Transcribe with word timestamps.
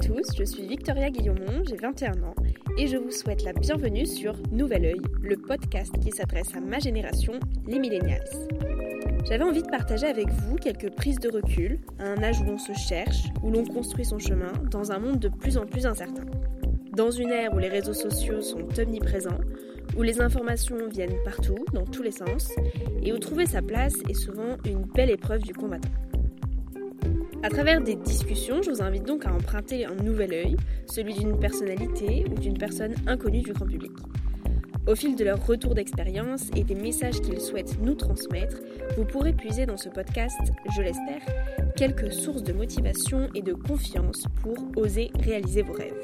Tous, 0.00 0.34
je 0.38 0.44
suis 0.44 0.66
Victoria 0.66 1.10
Guillaumont, 1.10 1.62
j'ai 1.68 1.76
21 1.76 2.22
ans 2.22 2.34
et 2.78 2.86
je 2.86 2.96
vous 2.96 3.10
souhaite 3.10 3.44
la 3.44 3.52
bienvenue 3.52 4.06
sur 4.06 4.34
Nouvel 4.50 4.86
Oeil, 4.86 5.02
le 5.20 5.36
podcast 5.36 5.92
qui 6.00 6.10
s'adresse 6.10 6.54
à 6.56 6.60
ma 6.60 6.78
génération, 6.78 7.34
les 7.66 7.78
millennials. 7.78 8.24
J'avais 9.28 9.44
envie 9.44 9.62
de 9.62 9.68
partager 9.68 10.06
avec 10.06 10.30
vous 10.30 10.56
quelques 10.56 10.90
prises 10.94 11.18
de 11.18 11.28
recul, 11.28 11.80
à 11.98 12.04
un 12.04 12.22
âge 12.22 12.40
où 12.40 12.44
l'on 12.44 12.56
se 12.56 12.72
cherche, 12.72 13.24
où 13.42 13.50
l'on 13.50 13.64
construit 13.64 14.06
son 14.06 14.18
chemin, 14.18 14.52
dans 14.70 14.90
un 14.90 14.98
monde 14.98 15.18
de 15.18 15.28
plus 15.28 15.58
en 15.58 15.66
plus 15.66 15.84
incertain. 15.84 16.24
Dans 16.96 17.10
une 17.10 17.30
ère 17.30 17.52
où 17.52 17.58
les 17.58 17.68
réseaux 17.68 17.92
sociaux 17.92 18.40
sont 18.40 18.66
omniprésents, 18.78 19.40
où 19.98 20.02
les 20.02 20.22
informations 20.22 20.88
viennent 20.88 21.18
partout, 21.26 21.66
dans 21.74 21.84
tous 21.84 22.02
les 22.02 22.12
sens, 22.12 22.52
et 23.02 23.12
où 23.12 23.18
trouver 23.18 23.44
sa 23.44 23.60
place 23.60 23.94
est 24.08 24.14
souvent 24.14 24.56
une 24.64 24.84
belle 24.94 25.10
épreuve 25.10 25.42
du 25.42 25.52
combattant. 25.52 25.90
À 27.42 27.48
travers 27.48 27.80
des 27.80 27.94
discussions, 27.94 28.60
je 28.60 28.70
vous 28.70 28.82
invite 28.82 29.04
donc 29.04 29.24
à 29.24 29.32
emprunter 29.32 29.86
un 29.86 29.94
nouvel 29.94 30.34
œil, 30.34 30.56
celui 30.84 31.14
d'une 31.14 31.38
personnalité 31.38 32.26
ou 32.30 32.38
d'une 32.38 32.58
personne 32.58 32.94
inconnue 33.06 33.40
du 33.40 33.54
grand 33.54 33.64
public. 33.64 33.92
Au 34.86 34.94
fil 34.94 35.16
de 35.16 35.24
leur 35.24 35.46
retour 35.46 35.74
d'expérience 35.74 36.50
et 36.54 36.64
des 36.64 36.74
messages 36.74 37.22
qu'ils 37.22 37.40
souhaitent 37.40 37.80
nous 37.80 37.94
transmettre, 37.94 38.58
vous 38.98 39.06
pourrez 39.06 39.32
puiser 39.32 39.64
dans 39.64 39.78
ce 39.78 39.88
podcast, 39.88 40.38
je 40.76 40.82
l'espère, 40.82 41.22
quelques 41.76 42.12
sources 42.12 42.42
de 42.42 42.52
motivation 42.52 43.30
et 43.34 43.40
de 43.40 43.54
confiance 43.54 44.24
pour 44.42 44.56
oser 44.76 45.10
réaliser 45.20 45.62
vos 45.62 45.72
rêves. 45.72 45.98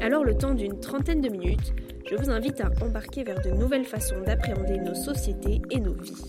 Alors 0.00 0.24
le 0.24 0.36
temps 0.36 0.54
d'une 0.54 0.80
trentaine 0.80 1.20
de 1.20 1.28
minutes, 1.28 1.72
je 2.10 2.16
vous 2.16 2.30
invite 2.30 2.60
à 2.60 2.72
embarquer 2.82 3.22
vers 3.22 3.40
de 3.42 3.50
nouvelles 3.50 3.84
façons 3.84 4.20
d'appréhender 4.26 4.78
nos 4.78 4.94
sociétés 4.94 5.62
et 5.70 5.78
nos 5.78 5.94
vies 5.94 6.24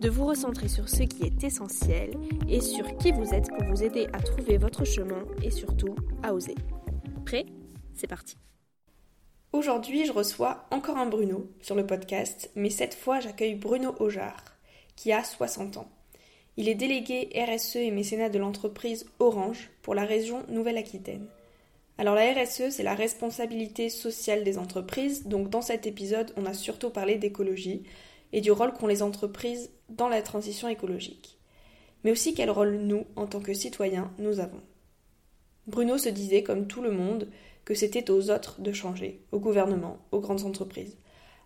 de 0.00 0.08
vous 0.08 0.26
recentrer 0.26 0.68
sur 0.68 0.88
ce 0.88 1.02
qui 1.02 1.24
est 1.24 1.44
essentiel 1.44 2.10
et 2.48 2.60
sur 2.60 2.96
qui 2.98 3.12
vous 3.12 3.34
êtes 3.34 3.48
pour 3.48 3.64
vous 3.64 3.82
aider 3.82 4.06
à 4.12 4.20
trouver 4.20 4.56
votre 4.56 4.84
chemin 4.84 5.24
et 5.42 5.50
surtout 5.50 5.94
à 6.22 6.34
oser. 6.34 6.54
Prêt? 7.26 7.46
C'est 7.94 8.06
parti. 8.06 8.36
Aujourd'hui, 9.52 10.06
je 10.06 10.12
reçois 10.12 10.66
encore 10.70 10.98
un 10.98 11.06
Bruno 11.06 11.50
sur 11.60 11.74
le 11.74 11.86
podcast, 11.86 12.50
mais 12.54 12.70
cette 12.70 12.94
fois, 12.94 13.18
j'accueille 13.18 13.54
Bruno 13.54 13.94
Ojard, 13.98 14.44
qui 14.94 15.10
a 15.10 15.24
60 15.24 15.78
ans. 15.78 15.88
Il 16.56 16.68
est 16.68 16.74
délégué 16.74 17.30
RSE 17.34 17.76
et 17.76 17.90
mécénat 17.90 18.28
de 18.28 18.38
l'entreprise 18.38 19.06
Orange 19.18 19.70
pour 19.82 19.94
la 19.94 20.04
région 20.04 20.44
Nouvelle-Aquitaine. 20.48 21.26
Alors 21.96 22.14
la 22.14 22.32
RSE, 22.32 22.70
c'est 22.70 22.84
la 22.84 22.94
responsabilité 22.94 23.88
sociale 23.88 24.44
des 24.44 24.58
entreprises, 24.58 25.26
donc 25.26 25.50
dans 25.50 25.62
cet 25.62 25.86
épisode, 25.86 26.32
on 26.36 26.46
a 26.46 26.54
surtout 26.54 26.90
parlé 26.90 27.16
d'écologie, 27.16 27.82
et 28.32 28.40
du 28.40 28.50
rôle 28.50 28.72
qu'ont 28.72 28.86
les 28.86 29.02
entreprises 29.02 29.70
dans 29.88 30.08
la 30.08 30.22
transition 30.22 30.68
écologique, 30.68 31.38
mais 32.04 32.10
aussi 32.10 32.34
quel 32.34 32.50
rôle 32.50 32.76
nous, 32.76 33.06
en 33.16 33.26
tant 33.26 33.40
que 33.40 33.54
citoyens, 33.54 34.12
nous 34.18 34.40
avons. 34.40 34.60
Bruno 35.66 35.98
se 35.98 36.08
disait, 36.08 36.42
comme 36.42 36.66
tout 36.66 36.82
le 36.82 36.90
monde, 36.90 37.28
que 37.64 37.74
c'était 37.74 38.10
aux 38.10 38.30
autres 38.30 38.60
de 38.60 38.72
changer, 38.72 39.20
au 39.32 39.38
gouvernement, 39.38 39.98
aux 40.12 40.20
grandes 40.20 40.44
entreprises, 40.44 40.96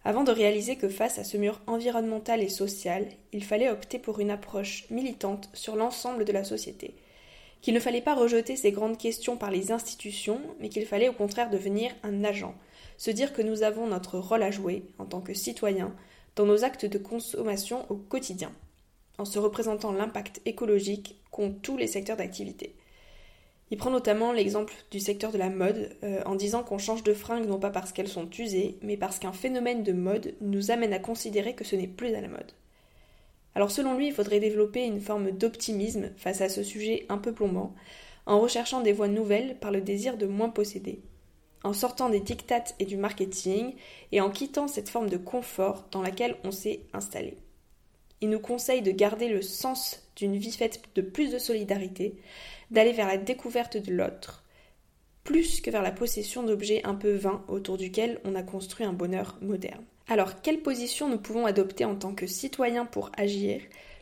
avant 0.05 0.25
de 0.25 0.33
réaliser 0.33 0.77
que 0.77 0.89
face 0.89 1.19
à 1.19 1.25
ce 1.25 1.37
mur 1.37 1.61
environnemental 1.67 2.43
et 2.43 2.49
social, 2.49 3.07
il 3.33 3.45
fallait 3.45 3.71
opter 3.71 3.99
pour 3.99 4.19
une 4.19 4.31
approche 4.31 4.87
militante 4.91 5.49
sur 5.53 5.77
l'ensemble 5.77 6.25
de 6.25 6.33
la 6.33 6.45
société, 6.45 6.95
qu'il 7.61 7.75
ne 7.75 7.81
fallait 7.81 8.01
pas 8.01 8.15
rejeter 8.15 8.57
ces 8.57 8.73
grandes 8.73 8.99
questions 8.99 9.37
par 9.37 9.51
les 9.51 9.71
institutions, 9.71 10.41
mais 10.61 10.69
qu'il 10.69 10.87
fallait 10.87 11.09
au 11.09 11.13
contraire 11.13 11.51
devenir 11.51 11.93
un 12.03 12.25
agent, 12.25 12.55
se 12.97 13.11
dire 13.11 13.33
que 13.33 13.43
nous 13.43 13.63
avons 13.63 13.87
notre 13.87 14.19
rôle 14.19 14.43
à 14.43 14.51
jouer 14.51 14.85
en 14.99 15.05
tant 15.05 15.21
que 15.21 15.35
citoyens 15.35 15.95
dans 16.37 16.47
nos 16.47 16.65
actes 16.65 16.87
de 16.87 16.99
consommation 16.99 17.85
au 17.91 17.97
quotidien, 17.97 18.53
en 19.19 19.25
se 19.25 19.39
représentant 19.39 19.93
l'impact 19.93 20.41
écologique 20.47 21.21
qu'ont 21.31 21.53
tous 21.53 21.77
les 21.77 21.87
secteurs 21.87 22.17
d'activité. 22.17 22.75
Il 23.71 23.79
prend 23.79 23.91
notamment 23.91 24.33
l'exemple 24.33 24.75
du 24.91 25.01
secteur 25.01 25.33
de 25.33 25.39
la 25.39 25.49
mode 25.49 25.97
euh, 26.05 26.23
en 26.27 26.35
disant 26.35 26.63
qu'on 26.63 26.77
change 26.77 27.03
de 27.05 27.15
fringues 27.15 27.49
non 27.49 27.59
pas 27.59 27.71
parce 27.71 27.93
qu'elles 27.93 28.07
sont 28.07 28.29
usées, 28.39 28.77
mais 28.83 28.99
parce 28.99 29.19
qu'un 29.19 29.33
phénomène 29.33 29.83
de 29.83 29.93
mode 29.93 30.35
nous 30.43 30.71
amène 30.71 30.93
à 30.93 30.99
considérer 30.99 31.55
que 31.55 31.65
ce 31.65 31.75
n'est 31.75 31.87
plus 31.87 32.15
à 32.15 32.21
la 32.21 32.29
mode. 32.29 32.53
Alors 33.55 33.71
selon 33.71 33.97
lui, 33.97 34.09
il 34.09 34.13
faudrait 34.13 34.41
développer 34.41 34.85
une 34.85 35.01
forme 35.01 35.31
d'optimisme 35.31 36.11
face 36.17 36.43
à 36.43 36.51
ce 36.51 36.63
sujet 36.63 37.07
un 37.09 37.19
peu 37.19 37.33
plombant, 37.33 37.75
en 38.27 38.41
recherchant 38.41 38.83
des 38.83 38.93
voies 38.93 39.09
nouvelles 39.09 39.57
par 39.59 39.71
le 39.71 39.81
désir 39.81 40.19
de 40.19 40.27
moins 40.27 40.51
posséder, 40.51 41.01
en 41.65 41.73
sortant 41.73 42.09
des 42.09 42.21
dictates 42.21 42.75
et 42.79 42.85
du 42.85 42.97
marketing 42.97 43.75
et 44.11 44.21
en 44.21 44.31
quittant 44.31 44.69
cette 44.69 44.89
forme 44.89 45.09
de 45.09 45.17
confort 45.17 45.87
dans 45.91 46.03
laquelle 46.03 46.37
on 46.45 46.51
s'est 46.51 46.81
installé. 46.93 47.37
Il 48.21 48.31
nous 48.31 48.41
conseille 48.41 48.83
de 48.83 48.93
garder 48.93 49.29
le 49.29 49.43
sens 49.43 50.03
d'une 50.17 50.37
vie 50.37 50.53
faite 50.53 50.81
de 50.95 51.03
plus 51.03 51.33
de 51.33 51.39
solidarité, 51.39 52.15
d'aller 52.71 52.93
vers 52.93 53.09
la 53.09 53.17
découverte 53.17 53.77
de 53.77 53.93
l'autre, 53.93 54.45
plus 55.25 55.61
que 55.61 55.71
vers 55.71 55.83
la 55.83 55.93
possession 55.93 56.43
d'objets 56.43 56.83
un 56.85 56.95
peu 56.95 57.13
vains 57.13 57.45
autour 57.49 57.77
duquel 57.77 58.21
on 58.25 58.35
a 58.35 58.43
construit 58.43 58.87
un 58.87 58.93
bonheur 58.93 59.39
moderne. 59.41 59.85
Alors, 60.09 60.43
quelle 60.43 60.63
position 60.63 61.09
nous 61.09 61.19
pouvons 61.19 61.47
adopter 61.47 61.85
en 61.85 61.95
tant 61.95 62.15
que 62.15 62.27
citoyens 62.27 62.87
pour 62.87 63.11
agir? 63.17 63.61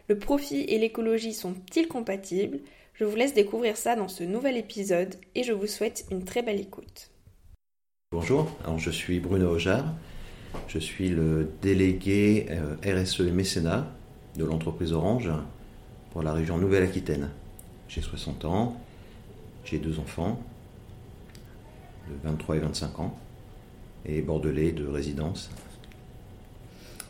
Le 0.08 0.18
profit 0.18 0.62
et 0.62 0.78
l'écologie 0.78 1.34
sont-ils 1.34 1.88
compatibles? 1.88 2.60
Je 2.94 3.04
vous 3.04 3.16
laisse 3.16 3.34
découvrir 3.34 3.76
ça 3.76 3.96
dans 3.96 4.08
ce 4.08 4.24
nouvel 4.24 4.56
épisode 4.56 5.14
et 5.34 5.42
je 5.42 5.52
vous 5.52 5.66
souhaite 5.66 6.04
une 6.10 6.24
très 6.24 6.42
belle 6.42 6.60
écoute. 6.60 7.10
Bonjour, 8.12 8.50
je 8.76 8.90
suis 8.90 9.20
Bruno 9.20 9.50
Ojard, 9.50 9.84
je 10.66 10.80
suis 10.80 11.10
le 11.10 11.48
délégué 11.62 12.48
euh, 12.50 12.74
RSE 12.84 13.20
et 13.20 13.30
mécénat 13.30 13.86
de 14.34 14.44
l'entreprise 14.44 14.92
Orange 14.92 15.30
pour 16.10 16.24
la 16.24 16.32
région 16.32 16.58
Nouvelle-Aquitaine. 16.58 17.30
J'ai 17.86 18.00
60 18.00 18.46
ans, 18.46 18.76
j'ai 19.64 19.78
deux 19.78 20.00
enfants 20.00 20.40
de 22.08 22.28
23 22.28 22.56
et 22.56 22.58
25 22.58 22.98
ans 22.98 23.16
et 24.04 24.22
bordelais 24.22 24.72
de 24.72 24.88
résidence. 24.88 25.48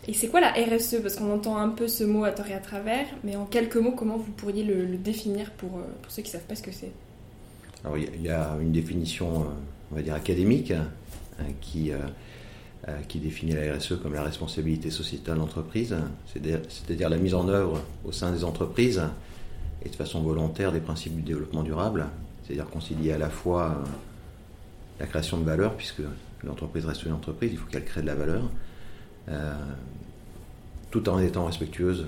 Et 0.06 0.12
c'est 0.12 0.29
quoi 0.29 0.43
la 0.43 0.53
RSE 0.53 1.00
Parce 1.00 1.17
qu'on 1.17 1.32
entend 1.32 1.56
un 1.56 1.70
peu 1.70 1.88
ce 1.88 2.05
mot 2.05 2.25
à 2.25 2.32
tort 2.32 2.49
et 2.49 2.55
à 2.55 2.61
travers, 2.61 3.06
mais 3.25 3.37
en 3.37 3.46
quelques 3.46 3.76
mots, 3.76 3.93
comment 3.93 4.19
vous 4.19 4.32
pourriez 4.32 4.64
le, 4.64 4.99
définir 4.99 5.50
pour, 5.53 5.79
euh, 5.79 5.82
pour, 6.03 6.12
ceux 6.12 6.20
qui 6.20 6.29
ne 6.29 6.32
savent 6.32 6.46
pas 6.46 6.56
ce 6.56 6.62
que 6.62 6.73
c'est? 6.73 6.93
Alors 7.87 7.96
il 7.96 8.20
y, 8.20 8.29
a 8.29 8.58
une 8.61 8.73
définition 8.73 9.44
euh, 9.44 9.46
on 9.91 9.97
va 9.97 10.03
dire, 10.03 10.15
académique, 10.15 10.73
hein, 10.73 11.45
qui, 11.61 11.93
euh, 11.93 11.99
euh, 12.89 12.99
qui 13.09 13.19
définit 13.19 13.53
la 13.53 13.75
RSE 13.75 13.95
comme 14.03 14.15
la 14.15 14.23
responsabilité 14.23 14.91
sociétale 14.91 15.39
d'entreprise, 15.39 15.97
c'est-à-dire 16.27 17.09
la 17.09 17.19
mise 17.19 17.35
en 17.35 17.49
œuvre 17.49 17.83
au 18.05 18.13
sein 18.13 18.33
des 18.33 18.45
entreprises 18.45 19.03
et 19.85 19.89
de 19.89 19.95
façon 19.95 20.21
volontaire 20.23 20.73
des 20.73 20.81
principes 20.81 21.17
du 21.17 21.23
développement 21.23 21.63
durable, 21.63 22.07
c'est-à-dire 22.45 22.69
concilier 22.69 23.13
à 23.13 23.19
la 23.19 23.31
fois 23.31 23.71
euh, 23.71 23.89
la 25.01 25.07
création 25.07 25.39
de 25.39 25.45
valeur, 25.45 25.75
puisque 25.77 26.03
l'entreprise 26.45 26.85
reste 26.85 27.05
une 27.05 27.13
entreprise, 27.13 27.51
il 27.53 27.59
faut 27.59 27.69
qu'elle 27.69 27.85
crée 27.85 28.03
de 28.03 28.07
la 28.07 28.15
valeur, 28.15 28.43
tout 30.91 31.09
en 31.09 31.21
étant 31.21 31.47
respectueuse 31.47 32.07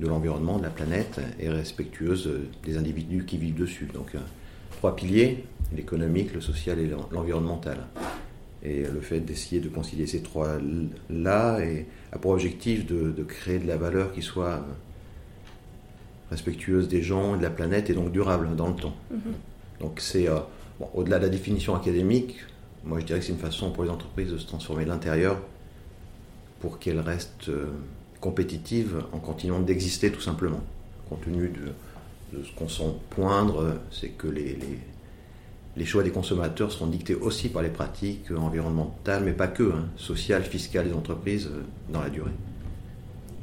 de 0.00 0.06
l'environnement, 0.06 0.58
de 0.58 0.64
la 0.64 0.70
planète, 0.70 1.18
et 1.40 1.48
respectueuse 1.48 2.30
des 2.62 2.76
individus 2.76 3.24
qui 3.24 3.38
vivent 3.38 3.54
dessus. 3.54 3.88
Trois 4.78 4.94
piliers, 4.94 5.44
l'économique, 5.74 6.32
le 6.32 6.40
social 6.40 6.78
et 6.78 6.88
l'environnemental. 7.10 7.78
Et 8.62 8.82
le 8.82 9.00
fait 9.00 9.18
d'essayer 9.18 9.60
de 9.60 9.68
concilier 9.68 10.06
ces 10.06 10.22
trois-là 10.22 11.58
a 12.12 12.18
pour 12.18 12.30
objectif 12.30 12.86
de, 12.86 13.24
créer 13.24 13.58
de 13.58 13.66
la 13.66 13.76
valeur 13.76 14.12
qui 14.12 14.22
soit 14.22 14.64
respectueuse 16.30 16.86
des 16.86 17.02
gens 17.02 17.34
et 17.34 17.38
de 17.38 17.42
la 17.42 17.50
planète 17.50 17.90
et 17.90 17.94
donc 17.94 18.12
durable 18.12 18.54
dans 18.54 18.68
le 18.68 18.76
temps. 18.76 18.94
Mm-hmm. 19.12 19.80
Donc 19.80 20.00
c'est, 20.00 20.28
euh, 20.28 20.38
au-delà 20.94 21.18
de 21.18 21.24
la 21.24 21.28
définition 21.28 21.74
académique, 21.74 22.36
moi 22.84 23.00
je 23.00 23.04
dirais 23.06 23.18
que 23.18 23.24
c'est 23.24 23.32
une 23.32 23.38
façon 23.38 23.72
pour 23.72 23.82
les 23.82 23.90
entreprises 23.90 24.30
de 24.30 24.38
se 24.38 24.46
transformer 24.46 24.84
de 24.84 24.90
l'intérieur 24.90 25.40
pour 26.60 26.78
qu'elles 26.78 27.00
restent 27.00 27.48
euh, 27.48 27.66
compétitives 28.20 29.02
en 29.12 29.18
continuant 29.18 29.60
d'exister 29.60 30.12
tout 30.12 30.20
simplement. 30.20 30.60
Compte 31.08 31.22
tenu 31.22 31.48
de, 31.48 31.72
ce 32.32 32.52
qu'on 32.56 32.68
sent 32.68 32.94
poindre, 33.10 33.78
c'est 33.90 34.10
que 34.10 34.26
les, 34.26 34.58
les, 35.76 35.84
choix 35.84 36.02
des 36.02 36.10
consommateurs 36.10 36.72
seront 36.72 36.88
dictés 36.88 37.14
aussi 37.14 37.48
par 37.48 37.62
les 37.62 37.68
pratiques 37.68 38.30
environnementales, 38.30 39.24
mais 39.24 39.32
pas 39.32 39.48
que, 39.48 39.72
hein, 39.72 39.88
sociales, 39.96 40.42
fiscales 40.42 40.88
des 40.88 40.94
entreprises 40.94 41.46
euh, 41.46 41.62
dans 41.92 42.00
la 42.00 42.10
durée. 42.10 42.32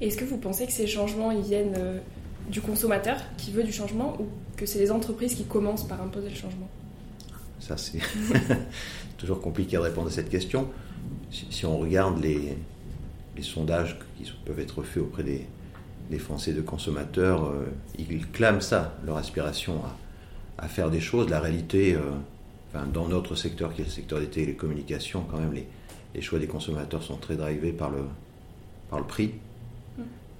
Est-ce 0.01 0.17
que 0.17 0.25
vous 0.25 0.37
pensez 0.37 0.65
que 0.65 0.73
ces 0.73 0.87
changements 0.87 1.31
ils 1.31 1.41
viennent 1.41 2.01
du 2.49 2.61
consommateur 2.61 3.17
qui 3.37 3.51
veut 3.51 3.63
du 3.63 3.71
changement 3.71 4.17
ou 4.19 4.27
que 4.57 4.65
c'est 4.65 4.79
les 4.79 4.91
entreprises 4.91 5.35
qui 5.35 5.45
commencent 5.45 5.87
par 5.87 6.01
imposer 6.01 6.29
le 6.29 6.35
changement? 6.35 6.69
Ça, 7.59 7.77
c'est 7.77 7.99
toujours 9.17 9.41
compliqué 9.41 9.77
de 9.77 9.81
répondre 9.81 10.07
à 10.07 10.11
cette 10.11 10.29
question. 10.29 10.67
Si, 11.31 11.65
on 11.65 11.77
regarde 11.77 12.21
les, 12.21 12.57
les, 13.35 13.43
sondages 13.43 13.97
qui 14.17 14.31
peuvent 14.45 14.59
être 14.59 14.83
faits 14.83 15.03
auprès 15.03 15.23
des, 15.23 15.45
des 16.09 16.19
Français 16.19 16.53
de 16.53 16.61
consommateurs, 16.61 17.45
euh, 17.45 17.65
ils 17.97 18.27
clament 18.27 18.61
ça, 18.61 18.95
leur 19.05 19.17
aspiration 19.17 19.81
à, 20.57 20.65
à 20.65 20.67
faire 20.67 20.89
des 20.89 20.99
choses. 20.99 21.29
La 21.29 21.39
réalité, 21.39 21.95
euh, 21.95 21.99
enfin, 22.69 22.85
dans 22.91 23.07
notre 23.07 23.35
secteur 23.35 23.73
qui 23.73 23.81
est 23.81 23.85
le 23.85 23.91
secteur 23.91 24.19
des 24.19 24.27
télécommunications, 24.27 25.25
quand 25.29 25.37
même, 25.37 25.53
les, 25.53 25.67
les 26.13 26.21
choix 26.21 26.39
des 26.39 26.47
consommateurs 26.47 27.03
sont 27.03 27.17
très 27.17 27.35
drivés 27.35 27.71
par 27.71 27.89
le, 27.89 28.03
par 28.89 28.99
le 28.99 29.05
prix 29.05 29.31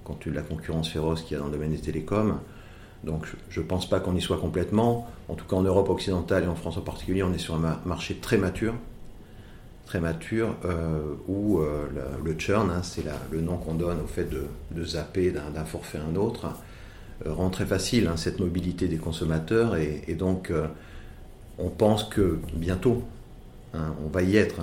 compte 0.06 0.20
tenu 0.20 0.34
de 0.34 0.40
la 0.40 0.46
concurrence 0.46 0.88
féroce 0.88 1.22
qu'il 1.22 1.32
y 1.32 1.36
a 1.36 1.40
dans 1.40 1.46
le 1.46 1.52
domaine 1.52 1.72
des 1.72 1.78
télécoms. 1.78 2.38
Donc 3.04 3.26
je 3.50 3.60
ne 3.60 3.66
pense 3.66 3.88
pas 3.88 4.00
qu'on 4.00 4.16
y 4.16 4.20
soit 4.20 4.38
complètement. 4.38 5.06
En 5.28 5.34
tout 5.34 5.44
cas 5.44 5.56
en 5.56 5.62
Europe 5.62 5.90
occidentale 5.90 6.44
et 6.44 6.46
en 6.46 6.54
France 6.54 6.76
en 6.78 6.82
particulier, 6.82 7.22
on 7.22 7.32
est 7.32 7.38
sur 7.38 7.54
un 7.54 7.80
marché 7.84 8.14
très 8.14 8.38
mature, 8.38 8.74
très 9.86 10.00
mature, 10.00 10.56
euh, 10.64 11.14
où 11.28 11.60
euh, 11.60 11.86
le, 12.22 12.38
churn, 12.38 12.70
hein, 12.70 12.82
c'est 12.82 13.04
le 13.30 13.40
nom 13.40 13.56
qu'on 13.56 13.74
donne 13.74 14.00
au 14.00 14.06
fait 14.06 14.28
de, 14.28 14.84
zapper 14.84 15.30
d'un 15.30 15.64
forfait 15.64 15.98
à 15.98 16.02
un 16.02 16.16
autre, 16.16 16.46
euh, 17.24 17.32
rend 17.32 17.48
très 17.50 17.64
facile 17.64 18.08
hein, 18.08 18.16
cette 18.16 18.40
mobilité 18.40 18.88
des 18.88 18.98
consommateurs 18.98 19.76
et, 19.76 20.14
donc 20.14 20.52
on 21.58 21.70
pense 21.70 22.04
que 22.04 22.38
bientôt, 22.52 23.04
hein, 23.72 23.94
on 24.04 24.08
va 24.08 24.22
y 24.22 24.36
être, 24.36 24.60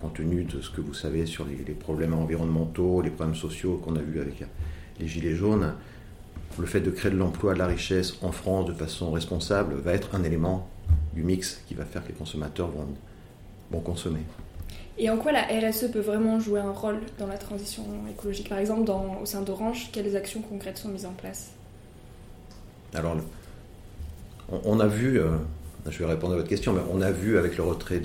compte 0.00 0.14
tenu 0.14 0.44
de 0.44 0.60
ce 0.60 0.70
que 0.70 0.80
vous 0.80 0.94
savez 0.94 1.26
sur 1.26 1.46
les, 1.46 1.56
les 1.66 1.74
problèmes 1.74 2.14
environnementaux, 2.14 3.00
les 3.00 3.10
problèmes 3.10 3.34
sociaux 3.34 3.80
qu'on 3.82 3.96
a 3.96 4.00
vus 4.00 4.20
avec 4.20 4.44
les 5.00 5.08
Gilets 5.08 5.34
jaunes, 5.34 5.72
le 6.58 6.66
fait 6.66 6.80
de 6.80 6.90
créer 6.90 7.10
de 7.10 7.16
l'emploi, 7.16 7.54
de 7.54 7.58
la 7.58 7.66
richesse 7.66 8.18
en 8.20 8.32
France 8.32 8.66
de 8.66 8.74
façon 8.74 9.10
responsable 9.10 9.74
va 9.76 9.94
être 9.94 10.14
un 10.14 10.22
élément 10.22 10.68
du 11.14 11.22
mix 11.22 11.62
qui 11.66 11.74
va 11.74 11.86
faire 11.86 12.02
que 12.02 12.08
les 12.08 12.14
consommateurs 12.14 12.68
vont, 12.68 12.86
vont 13.70 13.80
consommer. 13.80 14.20
Et 15.02 15.08
en 15.08 15.16
quoi 15.16 15.32
la 15.32 15.44
RSE 15.44 15.90
peut 15.90 16.00
vraiment 16.00 16.38
jouer 16.40 16.60
un 16.60 16.72
rôle 16.72 17.00
dans 17.18 17.26
la 17.26 17.38
transition 17.38 17.84
écologique 18.10 18.50
Par 18.50 18.58
exemple, 18.58 18.84
dans, 18.84 19.18
au 19.22 19.24
sein 19.24 19.40
d'Orange, 19.40 19.88
quelles 19.92 20.14
actions 20.14 20.42
concrètes 20.42 20.76
sont 20.76 20.90
mises 20.90 21.06
en 21.06 21.12
place 21.12 21.52
Alors, 22.92 23.16
on, 24.50 24.78
a 24.78 24.86
vu, 24.86 25.18
euh, 25.18 25.38
je 25.88 25.98
vais 26.00 26.04
répondre 26.04 26.34
à 26.34 26.36
votre 26.36 26.50
question, 26.50 26.74
mais 26.74 26.82
on 26.92 27.00
a 27.00 27.10
vu 27.12 27.38
avec 27.38 27.56
le 27.56 27.62
retrait 27.62 27.98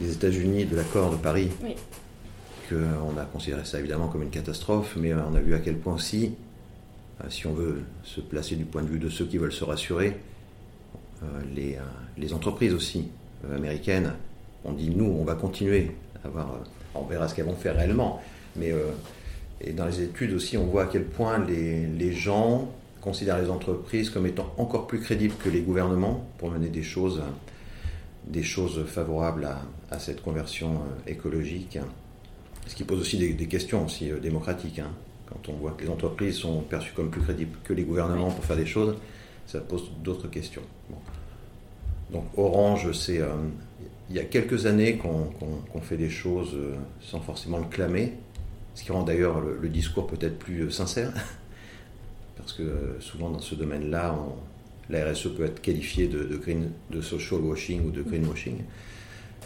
des 0.00 0.12
États-Unis 0.12 0.64
de 0.64 0.74
l'accord 0.74 1.12
de 1.12 1.16
Paris 1.16 1.50
oui. 1.62 1.76
qu'on 2.68 3.16
a 3.16 3.24
considéré 3.26 3.64
ça 3.64 3.78
évidemment 3.78 4.08
comme 4.08 4.24
une 4.24 4.30
catastrophe, 4.30 4.96
mais 4.96 5.14
on 5.14 5.36
a 5.36 5.40
vu 5.40 5.54
à 5.54 5.60
quel 5.60 5.76
point 5.76 5.94
aussi, 5.94 6.34
euh, 7.20 7.30
si 7.30 7.46
on 7.46 7.52
veut 7.52 7.82
se 8.02 8.20
placer 8.20 8.56
du 8.56 8.64
point 8.64 8.82
de 8.82 8.88
vue 8.88 8.98
de 8.98 9.08
ceux 9.08 9.26
qui 9.26 9.38
veulent 9.38 9.52
se 9.52 9.62
rassurer, 9.62 10.18
euh, 11.22 11.26
les, 11.54 11.78
les 12.18 12.32
entreprises 12.34 12.74
aussi 12.74 13.10
américaines 13.48 14.14
ont 14.64 14.72
dit 14.72 14.90
nous, 14.90 15.06
on 15.06 15.24
va 15.24 15.34
continuer 15.34 15.92
à 16.22 16.28
avoir, 16.28 16.58
on 16.94 17.02
verra 17.02 17.28
ce 17.28 17.34
qu'elles 17.34 17.44
vont 17.44 17.54
faire 17.54 17.76
réellement, 17.76 18.22
mais 18.56 18.72
et 19.60 19.72
dans 19.72 19.86
les 19.86 20.02
études 20.02 20.32
aussi, 20.32 20.56
on 20.56 20.66
voit 20.66 20.84
à 20.84 20.86
quel 20.86 21.04
point 21.04 21.38
les, 21.38 22.12
gens 22.12 22.68
considèrent 23.00 23.40
les 23.40 23.50
entreprises 23.50 24.10
comme 24.10 24.26
étant 24.26 24.52
encore 24.58 24.86
plus 24.86 25.00
crédibles 25.00 25.34
que 25.42 25.48
les 25.48 25.60
gouvernements 25.60 26.26
pour 26.38 26.50
mener 26.50 26.68
des 26.68 26.82
choses, 26.82 27.22
des 28.26 28.42
choses 28.42 28.84
favorables 28.86 29.48
à, 29.90 29.98
cette 29.98 30.22
conversion 30.22 30.80
écologique. 31.06 31.78
Ce 32.66 32.74
qui 32.74 32.84
pose 32.84 33.00
aussi 33.00 33.16
des, 33.16 33.46
questions 33.46 33.84
aussi 33.84 34.10
euh, 34.10 34.18
démocratiques. 34.18 34.80
Hein. 34.80 34.90
Quand 35.26 35.52
on 35.52 35.52
voit 35.52 35.72
que 35.72 35.84
les 35.84 35.90
entreprises 35.90 36.36
sont 36.36 36.60
perçues 36.62 36.92
comme 36.94 37.10
plus 37.10 37.20
crédibles 37.20 37.56
que 37.62 37.72
les 37.72 37.84
gouvernements 37.84 38.30
pour 38.30 38.44
faire 38.44 38.56
des 38.56 38.66
choses, 38.66 38.96
ça 39.46 39.60
pose 39.60 39.90
d'autres 40.02 40.28
questions. 40.28 40.62
Donc 42.10 42.24
Orange, 42.36 42.90
c'est 42.92 43.20
euh, 43.20 43.28
il 44.10 44.16
y 44.16 44.18
a 44.18 44.24
quelques 44.24 44.66
années 44.66 44.96
qu'on 44.98 45.80
fait 45.80 45.96
des 45.96 46.10
choses 46.10 46.54
euh, 46.54 46.74
sans 47.00 47.20
forcément 47.20 47.58
le 47.58 47.64
clamer, 47.64 48.12
ce 48.74 48.82
qui 48.82 48.92
rend 48.92 49.02
d'ailleurs 49.02 49.40
le, 49.40 49.68
discours 49.68 50.06
peut-être 50.06 50.38
plus 50.38 50.70
sincère, 50.70 51.12
parce 52.36 52.52
que 52.52 52.96
souvent 53.00 53.30
dans 53.30 53.40
ce 53.40 53.54
domaine-là, 53.54 54.16
la 54.90 55.10
RSE 55.10 55.34
peut 55.34 55.44
être 55.44 55.60
qualifiée 55.62 56.08
de, 56.08 57.00
social 57.00 57.40
washing 57.40 57.86
ou 57.86 57.90
de 57.90 58.02
greenwashing. 58.02 58.58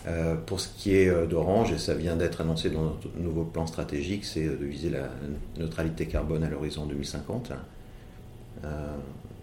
Euh, 0.07 0.37
pour 0.37 0.61
ce 0.61 0.69
qui 0.69 0.95
est 0.95 1.09
euh, 1.09 1.27
d'Orange, 1.27 1.73
et 1.73 1.79
ça 1.79 1.95
vient 1.95 2.17
d'être 2.17 2.41
annoncé 2.41 2.71
dans 2.71 2.83
notre 2.83 3.09
nouveau 3.19 3.45
plan 3.45 3.67
stratégique, 3.67 4.25
c'est 4.25 4.45
de 4.45 4.65
viser 4.65 4.91
la 4.91 5.11
neutralité 5.59 6.07
carbone 6.07 6.45
à 6.45 6.49
l'horizon 6.49 6.87
2050. 6.87 7.53
Euh, 8.65 8.97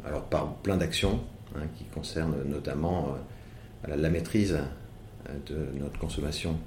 alors 0.05 0.23
par 0.23 0.53
plein 0.55 0.77
d'actions 0.77 1.19
hein, 1.55 1.63
qui 1.77 1.83
concernent 1.85 2.37
notamment 2.47 3.17
la 3.87 4.09
maîtrise 4.09 4.57
de 5.47 5.79
notre 5.79 5.99
consommation, 5.99 6.57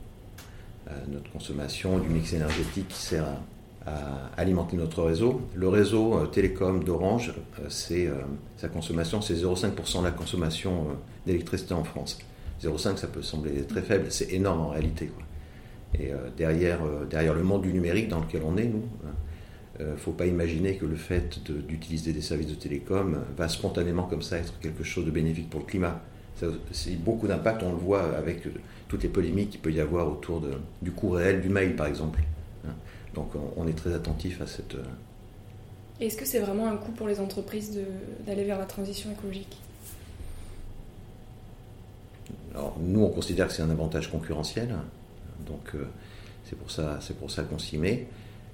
notre 1.09 1.31
consommation 1.31 1.99
du 1.99 2.09
mix 2.09 2.33
énergétique 2.33 2.89
qui 2.89 2.99
sert 2.99 3.25
à, 3.87 4.31
alimenter 4.37 4.77
notre 4.77 5.03
réseau. 5.03 5.41
Le 5.55 5.69
réseau 5.69 6.27
télécom 6.27 6.85
d'Orange, 6.85 7.33
c'est 7.69 8.09
sa 8.57 8.69
consommation, 8.69 9.21
c'est 9.21 9.35
0,5% 9.35 10.00
de 10.00 10.05
la 10.05 10.11
consommation 10.11 10.87
d'électricité 11.27 11.75
en 11.75 11.85
France. 11.85 12.19
0,5 12.62 12.97
ça 12.97 13.07
peut 13.07 13.23
sembler 13.23 13.62
très 13.62 13.83
faible, 13.83 14.07
c'est 14.11 14.33
énorme 14.33 14.61
en 14.61 14.69
réalité. 14.69 15.11
Et 15.99 16.12
euh, 16.12 16.17
derrière, 16.37 16.85
euh, 16.85 17.07
derrière 17.09 17.35
le 17.35 17.43
monde 17.43 17.62
du 17.62 17.73
numérique 17.73 18.09
dans 18.09 18.21
lequel 18.21 18.43
on 18.45 18.57
est, 18.57 18.67
nous, 18.67 18.85
ne 19.79 19.85
euh, 19.85 19.97
faut 19.97 20.12
pas 20.12 20.27
imaginer 20.27 20.77
que 20.77 20.85
le 20.85 20.97
fait 20.97 21.38
d'utiliser 21.67 22.12
des 22.12 22.21
services 22.21 22.49
de 22.49 22.55
télécom 22.55 23.19
va 23.37 23.49
spontanément 23.49 24.05
comme 24.05 24.23
ça 24.23 24.38
être 24.38 24.59
quelque 24.61 24.85
chose 24.85 25.07
de 25.07 25.11
bénéfique 25.11 25.49
pour 25.49 25.61
le 25.61 25.67
climat. 25.67 26.00
C'est 26.73 26.97
beaucoup 26.97 27.26
d'impact, 27.26 27.62
on 27.62 27.71
le 27.71 27.78
voit 27.78 28.16
avec 28.16 28.42
toutes 28.88 29.02
les 29.02 29.09
polémiques 29.09 29.50
qu'il 29.50 29.61
peut 29.61 29.73
y 29.73 29.80
avoir 29.80 30.11
autour 30.11 30.40
de, 30.40 30.52
du 30.83 30.92
coût 30.92 31.11
réel 31.11 31.40
du 31.40 31.49
mail, 31.49 31.76
par 31.76 31.87
exemple. 31.87 32.21
Hein. 32.66 32.73
Donc 33.14 33.33
on, 33.57 33.66
est 33.66 33.73
très 33.73 33.95
attentif 33.95 34.40
à 34.40 34.47
cette... 34.47 34.76
Est-ce 36.00 36.16
que 36.16 36.25
c'est 36.25 36.38
vraiment 36.38 36.68
un 36.68 36.76
coût 36.76 36.92
pour 36.92 37.09
les 37.09 37.18
entreprises 37.18 37.76
d'aller 38.26 38.45
vers 38.45 38.59
la 38.59 38.66
transition 38.66 39.11
écologique? 39.11 39.59
Alors, 42.54 42.76
nous, 42.80 43.02
on 43.02 43.11
considère 43.11 43.49
que 43.49 43.52
c'est 43.52 43.62
un 43.62 43.71
avantage 43.71 44.11
concurrentiel, 44.11 44.75
donc 45.47 45.75
euh, 45.75 45.85
c'est 46.45 46.57
pour 46.57 46.71
ça, 46.71 46.99
pour 47.18 47.30
ça 47.30 47.42
qu'on 47.42 47.59
s'y 47.59 47.78
met. 47.78 48.07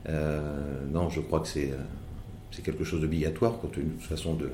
Euh, 0.08 0.40
non, 0.90 1.08
je 1.08 1.20
crois 1.20 1.40
que 1.40 1.48
c'est, 1.48 1.70
euh, 1.70 2.62
quelque 2.62 2.84
chose 2.84 3.00
d'obligatoire, 3.00 3.58
compte 3.58 3.72
tenu 3.72 3.86
de 3.86 3.90
toute 3.92 4.02
façon 4.02 4.34
de, 4.34 4.50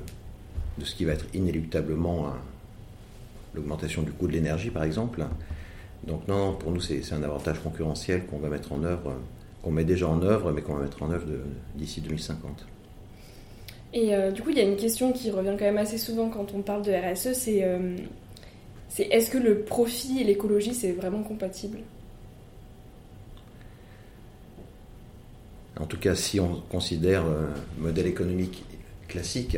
de 0.77 0.85
ce 0.85 0.95
qui 0.95 1.05
va 1.05 1.13
être 1.13 1.25
inéluctablement 1.33 2.33
l'augmentation 3.53 4.01
du 4.01 4.11
coût 4.11 4.27
de 4.27 4.33
l'énergie, 4.33 4.69
par 4.69 4.83
exemple. 4.83 5.23
Donc 6.05 6.27
non, 6.27 6.53
pour 6.53 6.71
nous, 6.71 6.81
c'est, 6.81 7.01
un 7.13 7.23
avantage 7.23 7.59
concurrentiel 7.59 8.25
qu'on 8.25 8.39
va 8.39 8.49
mettre 8.49 8.71
en 8.73 8.83
œuvre, 8.83 9.13
qu'on 9.61 9.71
met 9.71 9.83
déjà 9.83 10.07
en 10.07 10.21
œuvre, 10.21 10.51
mais 10.51 10.61
qu'on 10.61 10.75
va 10.75 10.83
mettre 10.83 11.03
en 11.03 11.11
œuvre 11.11 11.27
d'ici 11.75 12.01
2050. 12.01 12.65
Et 13.93 14.13
du 14.33 14.41
coup, 14.41 14.49
il 14.49 14.57
y 14.57 14.61
a 14.61 14.63
une 14.63 14.77
question 14.77 15.11
qui 15.11 15.29
revient 15.31 15.55
quand 15.59 15.65
même 15.65 15.77
assez 15.77 15.97
souvent 15.97 16.29
quand 16.29 16.53
on 16.55 16.61
parle 16.61 16.81
de 16.81 16.91
RSE, 16.91 17.33
c'est 17.33 17.63
c'est 18.91 19.03
est-ce 19.03 19.31
que 19.31 19.37
le 19.37 19.59
profit 19.59 20.19
et 20.19 20.25
l'écologie, 20.25 20.73
c'est 20.73 20.91
vraiment 20.91 21.23
compatible? 21.23 21.79
En 25.79 25.85
tout 25.85 25.97
cas, 25.97 26.13
si 26.13 26.41
on 26.41 26.55
considère 26.69 27.23
un 27.23 27.47
modèle 27.79 28.07
économique 28.07 28.65
classique, 29.07 29.57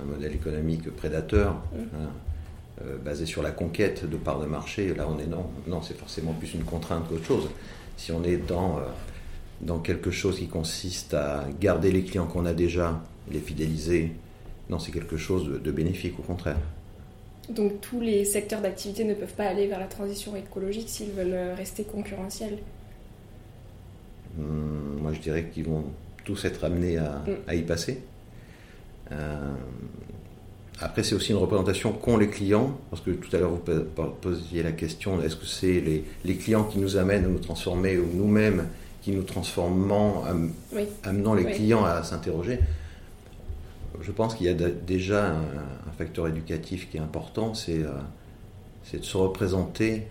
un 0.00 0.04
modèle 0.04 0.34
économique 0.34 0.90
prédateur, 0.96 1.52
mmh. 1.52 1.78
hein, 1.96 2.10
euh, 2.84 2.96
basé 2.98 3.26
sur 3.26 3.42
la 3.42 3.50
conquête 3.50 4.08
de 4.08 4.16
parts 4.16 4.40
de 4.40 4.46
marché, 4.46 4.94
là 4.94 5.06
on 5.08 5.18
est 5.18 5.26
non, 5.26 5.46
non 5.66 5.82
c'est 5.82 5.96
forcément 5.96 6.32
plus 6.32 6.54
une 6.54 6.64
contrainte 6.64 7.08
qu'autre 7.08 7.24
chose. 7.24 7.48
Si 7.96 8.12
on 8.12 8.24
est 8.24 8.36
dans, 8.36 8.78
euh, 8.78 8.82
dans 9.60 9.78
quelque 9.78 10.10
chose 10.10 10.38
qui 10.38 10.48
consiste 10.48 11.14
à 11.14 11.44
garder 11.60 11.92
les 11.92 12.02
clients 12.02 12.26
qu'on 12.26 12.46
a 12.46 12.54
déjà, 12.54 13.02
les 13.30 13.40
fidéliser, 13.40 14.12
non, 14.70 14.78
c'est 14.78 14.92
quelque 14.92 15.16
chose 15.16 15.60
de, 15.62 15.70
bénéfique, 15.72 16.18
au 16.18 16.22
contraire. 16.22 16.56
Donc 17.48 17.80
tous 17.80 18.00
les 18.00 18.24
secteurs 18.24 18.60
d'activité 18.60 19.04
ne 19.04 19.14
peuvent 19.14 19.34
pas 19.34 19.46
aller 19.46 19.66
vers 19.66 19.80
la 19.80 19.86
transition 19.86 20.36
écologique 20.36 20.88
s'ils 20.88 21.10
veulent 21.10 21.54
rester 21.56 21.82
concurrentiels? 21.82 22.58
Hum, 24.38 25.00
Moi, 25.02 25.12
je 25.12 25.18
dirais 25.20 25.50
qu'ils 25.52 25.64
vont 25.64 25.84
tous 26.24 26.44
être 26.44 26.64
amenés 26.64 26.98
à, 26.98 27.22
mm. 27.26 27.54
y 27.54 27.62
passer. 27.62 28.00
Euh, 29.12 29.50
après, 30.82 31.02
c'est 31.02 31.14
aussi 31.14 31.32
une 31.32 31.36
représentation 31.36 31.92
qu'ont 31.92 32.16
les 32.16 32.28
clients, 32.28 32.78
parce 32.88 33.02
que 33.02 33.10
tout 33.10 33.34
à 33.36 33.38
l'heure, 33.38 33.50
vous 33.50 34.04
posiez 34.22 34.62
la 34.62 34.72
question, 34.72 35.22
est-ce 35.22 35.36
que 35.36 35.44
c'est 35.44 36.04
les, 36.24 36.36
clients 36.36 36.64
qui 36.64 36.78
nous 36.78 36.96
amènent 36.96 37.26
à 37.26 37.28
nous 37.28 37.38
transformer 37.38 37.98
ou 37.98 38.06
nous-mêmes 38.14 38.66
qui 39.02 39.12
nous 39.12 39.22
transformons, 39.22 40.22
amenant 41.04 41.34
les 41.34 41.44
clients 41.44 41.84
à 41.84 42.02
s'interroger? 42.02 42.60
Je 44.00 44.10
pense 44.10 44.34
qu'il 44.34 44.46
y 44.46 44.48
a 44.48 44.54
déjà 44.54 45.32
un, 45.32 45.92
facteur 45.98 46.28
éducatif 46.28 46.90
qui 46.90 46.96
est 46.96 47.00
important, 47.00 47.52
c'est 47.52 47.82
euh, 47.82 47.90
de 48.96 49.04
se 49.04 49.16
représenter 49.18 50.04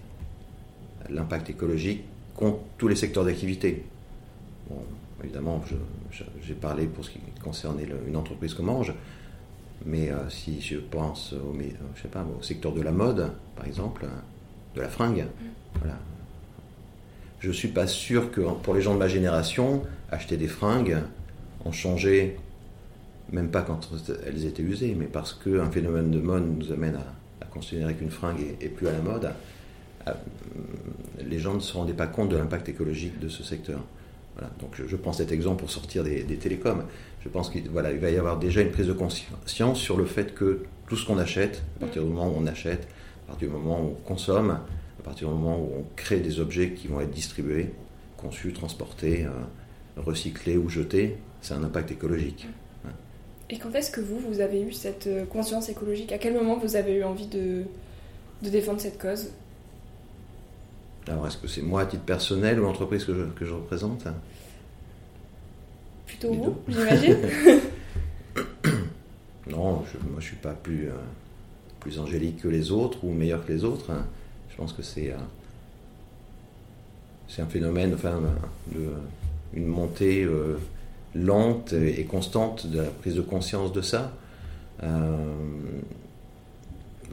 l'impact 1.09 1.49
écologique 1.49 2.03
contre 2.35 2.59
tous 2.77 2.87
les 2.87 2.95
secteurs 2.95 3.25
d'activité. 3.25 3.85
Bon, 4.69 4.83
évidemment, 5.23 5.63
j'ai 6.43 6.53
parlé 6.53 6.85
pour 6.85 7.03
ce 7.03 7.09
qui 7.09 7.19
concernait 7.43 7.87
une 8.07 8.15
entreprise 8.15 8.53
comme 8.53 8.69
Orange. 8.69 8.93
Mais 9.85 10.09
euh, 10.11 10.29
si 10.29 10.61
je 10.61 10.77
pense 10.77 11.33
au, 11.33 11.55
euh, 11.57 11.63
je 11.95 12.01
sais 12.01 12.07
pas, 12.07 12.25
au 12.37 12.41
secteur 12.43 12.73
de 12.73 12.81
la 12.81 12.91
mode, 12.91 13.31
par 13.55 13.65
exemple, 13.65 14.05
de 14.75 14.81
la 14.81 14.89
fringue, 14.89 15.25
voilà. 15.79 15.97
je 17.39 17.47
ne 17.47 17.53
suis 17.53 17.69
pas 17.69 17.87
sûr 17.87 18.31
que 18.31 18.41
pour 18.41 18.73
les 18.73 18.81
gens 18.81 18.93
de 18.93 18.99
ma 18.99 19.07
génération, 19.07 19.83
acheter 20.11 20.37
des 20.37 20.47
fringues 20.47 20.97
ont 21.65 21.71
changé, 21.71 22.37
même 23.31 23.49
pas 23.49 23.61
quand 23.61 23.89
elles 24.25 24.45
étaient 24.45 24.63
usées, 24.63 24.95
mais 24.97 25.05
parce 25.05 25.33
qu'un 25.33 25.69
phénomène 25.71 26.11
de 26.11 26.19
mode 26.19 26.57
nous 26.57 26.71
amène 26.71 26.95
à, 26.95 27.45
considérer 27.45 27.95
qu'une 27.95 28.11
fringue 28.11 28.55
est, 28.61 28.69
plus 28.69 28.87
à 28.87 28.91
la 28.91 28.99
mode, 28.99 29.31
les 31.19 31.39
gens 31.39 31.55
ne 31.55 31.59
se 31.59 31.73
rendaient 31.73 31.93
pas 31.93 32.05
compte 32.07 32.29
de 32.29 32.37
l'impact 32.37 32.69
écologique 32.69 33.19
de 33.19 33.27
ce 33.27 33.43
secteur. 33.43 33.81
Voilà. 34.39 34.53
Donc 34.61 34.71
je, 34.73 34.95
prends 34.95 35.11
cet 35.11 35.33
exemple 35.33 35.59
pour 35.59 35.69
sortir 35.69 36.03
des, 36.03 36.23
des 36.23 36.37
télécoms 36.37 36.85
je 37.23 37.29
pense 37.29 37.49
qu'il 37.49 37.69
voilà, 37.69 37.91
il 37.91 37.99
va 37.99 38.09
y 38.09 38.17
avoir 38.17 38.37
déjà 38.37 38.61
une 38.61 38.71
prise 38.71 38.87
de 38.87 38.93
conscience 38.93 39.79
sur 39.79 39.97
le 39.97 40.05
fait 40.05 40.33
que 40.33 40.61
tout 40.87 40.95
ce 40.95 41.05
qu'on 41.05 41.17
achète, 41.17 41.63
à 41.77 41.79
partir 41.81 42.03
du 42.03 42.09
moment 42.09 42.27
où 42.27 42.33
on 42.37 42.47
achète, 42.47 42.87
à 43.25 43.31
partir 43.31 43.49
du 43.49 43.53
moment 43.53 43.81
où 43.81 43.87
on 43.89 44.07
consomme, 44.07 44.51
à 44.51 45.03
partir 45.03 45.27
du 45.27 45.33
moment 45.33 45.59
où 45.59 45.69
on 45.79 45.85
crée 45.95 46.19
des 46.19 46.39
objets 46.39 46.71
qui 46.71 46.87
vont 46.87 47.01
être 47.01 47.11
distribués, 47.11 47.71
conçus, 48.17 48.53
transportés, 48.53 49.25
euh, 49.25 50.01
recyclés 50.01 50.57
ou 50.57 50.69
jetés, 50.69 51.17
c'est 51.41 51.53
un 51.53 51.63
impact 51.63 51.91
écologique. 51.91 52.47
Et 53.51 53.57
quand 53.57 53.73
est-ce 53.73 53.89
que 53.89 54.01
vous, 54.01 54.19
vous 54.19 54.41
avez 54.41 54.61
eu 54.61 54.71
cette 54.71 55.07
euh, 55.07 55.25
conscience 55.25 55.69
écologique? 55.69 56.11
À 56.11 56.19
quel 56.19 56.33
moment 56.33 56.57
vous 56.57 56.75
avez 56.75 56.93
eu 56.93 57.03
envie 57.03 57.25
de, 57.25 57.63
de 58.43 58.49
défendre 58.49 58.79
cette 58.79 59.01
cause? 59.01 59.31
Alors, 61.07 61.25
est-ce 61.27 61.37
que 61.37 61.47
c'est 61.47 61.61
moi 61.61 61.81
à 61.81 61.85
titre 61.85 62.03
personnel 62.03 62.59
ou 62.59 62.63
l'entreprise 62.63 63.05
que 63.05 63.15
je, 63.15 63.23
que 63.23 63.45
je 63.45 63.53
représente 63.53 64.07
plutôt 66.09 66.33
vous, 66.33 66.57
j'imagine 66.67 67.17
Non, 69.47 69.83
je, 69.85 69.97
moi 70.09 70.19
je 70.19 70.25
suis 70.25 70.35
pas 70.35 70.53
plus, 70.53 70.87
euh, 70.87 70.93
plus 71.79 71.99
angélique 71.99 72.41
que 72.41 72.47
les 72.47 72.71
autres 72.71 73.03
ou 73.03 73.11
meilleur 73.11 73.45
que 73.45 73.51
les 73.51 73.63
autres. 73.63 73.91
Hein. 73.91 74.05
Je 74.49 74.55
pense 74.57 74.73
que 74.73 74.81
c'est 74.81 75.11
euh, 75.11 75.17
c'est 77.27 77.41
un 77.43 77.47
phénomène, 77.47 77.93
enfin, 77.93 78.19
de, 78.73 78.89
une 79.53 79.67
montée 79.67 80.23
euh, 80.23 80.57
lente 81.13 81.73
et 81.73 82.03
constante 82.05 82.65
de 82.67 82.81
la 82.81 82.89
prise 82.89 83.15
de 83.15 83.21
conscience 83.21 83.71
de 83.71 83.81
ça. 83.81 84.11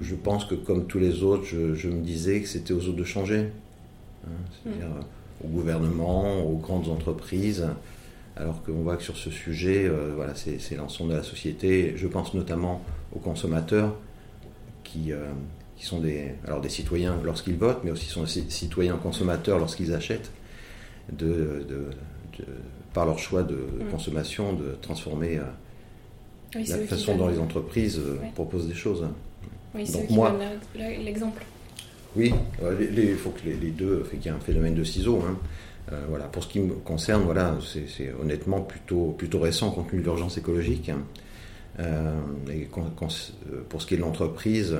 je 0.00 0.14
pense 0.14 0.47
que 0.47 0.55
comme 0.55 0.87
tous 0.87 0.99
les 0.99 1.23
autres, 1.23 1.45
je, 1.45 1.88
me 1.88 2.00
disais 2.00 2.40
que 2.40 2.49
c'était 2.49 2.73
aux 2.73 2.88
autres 2.88 2.97
de 2.97 3.05
changer. 3.05 3.50
Hein. 4.26 4.30
C'est-à-dire 4.62 4.88
au 5.45 5.49
gouvernement, 5.49 6.40
aux 6.40 6.56
grandes 6.56 6.88
entreprises 6.88 7.66
alors 8.37 8.62
qu'on 8.62 8.83
voit 8.83 8.97
que 8.97 9.02
sur 9.02 9.16
ce 9.16 9.30
sujet, 9.30 9.87
euh, 9.87 10.12
voilà, 10.14 10.35
c'est 10.35 10.76
l'ensemble 10.76 11.12
de 11.12 11.16
la 11.16 11.23
société. 11.23 11.95
Je 11.97 12.06
pense 12.06 12.35
notamment 12.35 12.83
aux 13.14 13.18
consommateurs 13.18 13.97
qui, 14.85 15.11
euh, 15.11 15.25
qui 15.76 15.87
sont 15.87 16.00
des, 16.00 16.35
alors 16.47 16.61
des 16.61 16.68
citoyens 16.68 17.16
lorsqu'ils 17.25 17.56
votent, 17.56 17.80
mais 17.83 17.90
aussi 17.90 18.06
sont 18.06 18.25
des 18.25 18.50
citoyens 18.50 18.97
consommateurs 18.97 19.59
lorsqu'ils 19.59 19.95
achètent, 19.95 20.30
de, 21.12 21.66
par 22.92 23.06
leur 23.06 23.18
choix 23.18 23.42
de, 23.42 23.54
mm. 23.54 23.90
consommation, 23.90 24.52
de 24.52 24.76
transformer 24.83 25.38
euh, 25.38 26.62
la 26.68 26.78
façon 26.87 27.16
dont 27.16 27.28
les 27.28 27.38
entreprises 27.38 28.00
proposent 28.35 28.68
des 28.68 28.75
choses. 28.75 29.06
Oui, 29.75 29.87
c'est 29.87 30.11
moi, 30.11 30.37
l'exemple. 30.75 31.42
Oui, 32.16 32.32
il 32.90 33.14
faut 33.16 33.30
que 33.30 33.40
les, 33.44 33.70
deux, 33.70 34.02
fait 34.04 34.16
qu'il 34.16 34.26
y 34.26 34.35
a 34.35 34.37
un 34.37 34.40
phénomène 34.40 34.75
de 34.75 34.85
ciseaux. 34.85 35.23
Hein. 35.26 35.37
Euh, 35.92 36.04
voilà. 36.08 36.25
Pour 36.26 36.42
ce 36.42 36.49
qui 36.49 36.61
me 36.61 36.75
concerne, 36.75 37.23
voilà, 37.23 37.56
c'est 37.62 38.12
honnêtement 38.20 38.61
plutôt, 38.61 39.14
plutôt 39.16 39.40
récent 39.40 39.70
compte 39.70 39.90
tenu 39.90 40.00
de 40.00 40.06
l'urgence 40.06 40.38
écologique. 40.38 40.90
Euh, 41.78 42.14
et 42.50 42.68
pour 43.68 43.82
ce 43.82 43.87
qui 43.87 43.94
est 43.94 43.96
de 43.96 44.02
l'entreprise, 44.02 44.76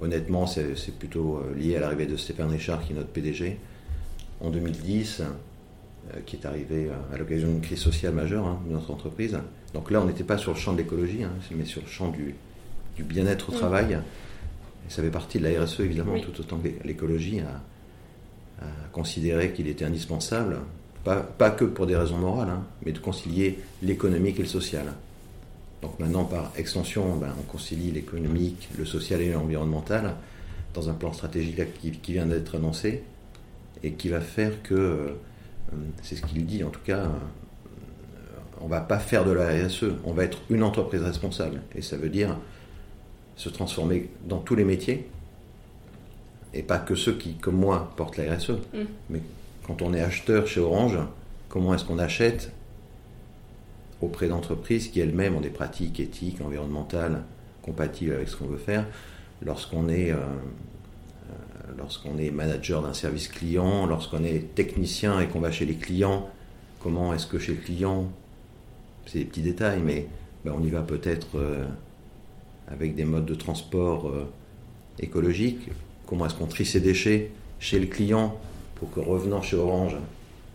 honnêtement, 0.00 0.46
c'est 0.46 0.98
plutôt 0.98 1.36
euh, 1.36 1.54
lié 1.58 1.76
à 1.76 1.80
l'arrivée 1.80 2.06
de 2.06 2.16
Stéphane 2.16 2.50
Richard, 2.50 2.84
qui 2.84 2.92
est 2.92 2.96
notre 2.96 3.10
PDG, 3.10 3.58
en 4.40 4.50
2010, 4.50 5.22
qui 6.24 6.36
est 6.36 6.46
arrivé 6.46 6.88
à 7.12 7.18
l'occasion 7.18 7.48
d'une 7.48 7.60
crise 7.60 7.80
sociale 7.80 8.14
majeure 8.14 8.46
hein, 8.46 8.60
de 8.66 8.72
notre 8.72 8.90
entreprise. 8.90 9.36
Donc 9.74 9.90
là, 9.90 10.00
on 10.00 10.06
n'était 10.06 10.24
pas 10.24 10.38
sur 10.38 10.54
le 10.54 10.58
champ 10.58 10.72
de 10.72 10.78
l'écologie, 10.78 11.22
hein, 11.22 11.32
mais 11.54 11.66
sur 11.66 11.82
le 11.82 11.88
champ 11.88 12.08
du, 12.08 12.34
bien-être 13.02 13.50
au 13.50 13.52
mm. 13.52 13.58
travail. 13.58 13.98
Et 14.88 14.90
ça 14.90 15.02
fait 15.02 15.10
partie 15.10 15.38
de 15.38 15.44
la 15.48 15.62
RSE, 15.62 15.80
évidemment, 15.80 16.18
tout 16.18 16.40
autant 16.40 16.58
que 16.58 16.68
l'écologie 16.84 17.40
a 17.40 18.64
considéré 18.92 19.52
qu'il 19.52 19.68
était 19.68 19.84
indispensable, 19.84 20.56
pas, 21.04 21.16
pas, 21.16 21.50
que 21.50 21.64
pour 21.64 21.86
des 21.86 21.94
raisons 21.94 22.18
morales, 22.18 22.50
hein, 22.50 22.64
mais 22.84 22.92
de 22.92 22.98
concilier 22.98 23.60
l'économique 23.82 24.40
et 24.40 24.42
le 24.42 24.48
social. 24.48 24.86
Donc 25.82 25.98
maintenant, 26.00 26.24
par 26.24 26.52
extension, 26.56 27.16
ben, 27.16 27.32
on 27.38 27.42
concilie 27.42 27.92
l'économique, 27.92 28.68
le 28.76 28.84
social 28.84 29.20
et 29.20 29.32
l'environnemental 29.32 30.14
dans 30.74 30.90
un 30.90 30.94
plan 30.94 31.12
stratégique 31.12 31.60
qui, 32.02 32.12
vient 32.12 32.26
d'être 32.26 32.56
annoncé 32.56 33.04
et 33.82 33.92
qui 33.92 34.08
va 34.08 34.20
faire 34.20 34.62
que, 34.62 34.74
euh, 34.74 35.08
c'est 36.02 36.16
ce 36.16 36.22
qu'il 36.22 36.44
dit 36.46 36.64
en 36.64 36.70
tout 36.70 36.80
cas, 36.84 37.04
euh, 37.04 37.08
on 38.60 38.66
va 38.66 38.80
pas 38.80 38.98
faire 38.98 39.24
de 39.24 39.30
la 39.30 39.46
RSE, 39.66 39.84
on 40.04 40.12
va 40.12 40.24
être 40.24 40.38
une 40.50 40.64
entreprise 40.64 41.02
responsable. 41.02 41.62
Et 41.76 41.82
ça 41.82 41.96
veut 41.96 42.08
dire 42.08 42.36
se 43.38 43.48
transformer 43.48 44.10
dans 44.26 44.38
tous 44.38 44.56
les 44.56 44.64
métiers, 44.64 45.08
et 46.52 46.62
pas 46.62 46.78
que 46.78 46.94
ceux 46.94 47.16
qui, 47.16 47.34
comme 47.34 47.56
moi, 47.56 47.92
portent 47.96 48.16
la 48.16 48.34
RSE. 48.34 48.50
Mm. 48.50 48.84
Mais 49.10 49.22
quand 49.66 49.80
on 49.80 49.94
est 49.94 50.00
acheteur 50.00 50.46
chez 50.46 50.60
Orange, 50.60 50.98
comment 51.48 51.72
est-ce 51.74 51.84
qu'on 51.84 51.98
achète 51.98 52.52
auprès 54.02 54.28
d'entreprises 54.28 54.88
qui 54.88 55.00
elles-mêmes 55.00 55.36
ont 55.36 55.40
des 55.40 55.50
pratiques 55.50 56.00
éthiques, 56.00 56.40
environnementales 56.40 57.22
compatibles 57.62 58.12
avec 58.12 58.28
ce 58.28 58.36
qu'on 58.36 58.46
veut 58.46 58.58
faire 58.58 58.86
lorsqu'on 59.42 59.88
est, 59.88 60.10
euh, 60.10 60.16
euh, 60.16 61.32
lorsqu'on 61.76 62.18
est 62.18 62.30
manager 62.30 62.82
d'un 62.82 62.94
service 62.94 63.28
client, 63.28 63.86
lorsqu'on 63.86 64.24
est 64.24 64.54
technicien 64.54 65.20
et 65.20 65.28
qu'on 65.28 65.40
va 65.40 65.52
chez 65.52 65.66
les 65.66 65.76
clients, 65.76 66.28
comment 66.80 67.14
est-ce 67.14 67.26
que 67.26 67.38
chez 67.38 67.52
le 67.52 67.60
client, 67.60 68.10
c'est 69.06 69.18
des 69.18 69.24
petits 69.24 69.42
détails, 69.42 69.80
mais 69.84 70.06
ben, 70.44 70.54
on 70.56 70.62
y 70.62 70.70
va 70.70 70.82
peut-être 70.82 71.38
euh, 71.38 71.66
avec 72.70 72.94
des 72.94 73.04
modes 73.04 73.26
de 73.26 73.34
transport 73.34 74.12
écologiques 74.98 75.70
comment 76.08 76.24
est-ce 76.24 76.34
qu'on 76.34 76.46
trie 76.46 76.64
ses 76.64 76.80
déchets 76.80 77.30
chez 77.60 77.78
le 77.78 77.86
client 77.86 78.40
pour 78.76 78.90
que 78.90 78.98
revenant 78.98 79.42
chez 79.42 79.56
Orange, 79.56 79.96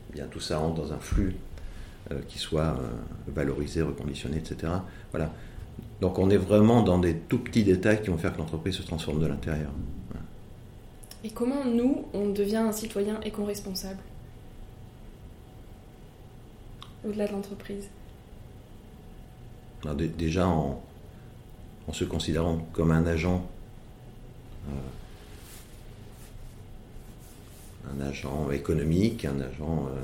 eh 0.10 0.13
bien 0.13 0.25
tout 0.25 0.39
ça 0.39 0.58
rentre 0.58 0.82
dans 0.82 0.93
un 0.93 0.98
flux 0.98 1.36
euh, 2.12 2.20
qui 2.27 2.39
soit 2.39 2.75
euh, 2.79 2.89
valorisé, 3.27 3.84
reconditionné, 3.84 4.38
etc. 4.38 4.74
Voilà. 5.12 5.32
Donc 6.01 6.17
on 6.17 6.32
est 6.32 6.38
vraiment 6.38 6.82
dans 6.82 6.98
des 6.98 7.15
tout 7.15 7.38
petits 7.38 7.63
détails 7.63 8.01
qui 8.01 8.10
vont 8.10 8.17
faire 8.17 8.34
que 8.34 8.39
l'entreprise 8.39 8.75
se 8.75 8.82
transforme 8.82 9.22
de 9.22 9.27
l'intérieur. 9.27 9.70
Et 11.24 11.29
comment 11.29 11.63
nous, 11.63 12.05
on 12.13 12.29
devient 12.29 12.58
un 12.58 12.72
citoyen 12.74 13.22
éco-responsable? 13.22 14.00
Au-delà 17.08 17.27
de 17.27 17.32
l'entreprise? 17.32 17.88
Déjà 20.17 20.48
en, 20.48 20.82
se 21.92 22.06
considérant 22.06 22.66
comme 22.72 22.92
un 22.92 23.06
agent 23.06 23.46
euh, 24.68 24.72
un 27.98 28.02
agent 28.08 28.50
économique, 28.52 29.25
un 29.25 29.42
agent 29.42 29.88
euh, 29.92 30.02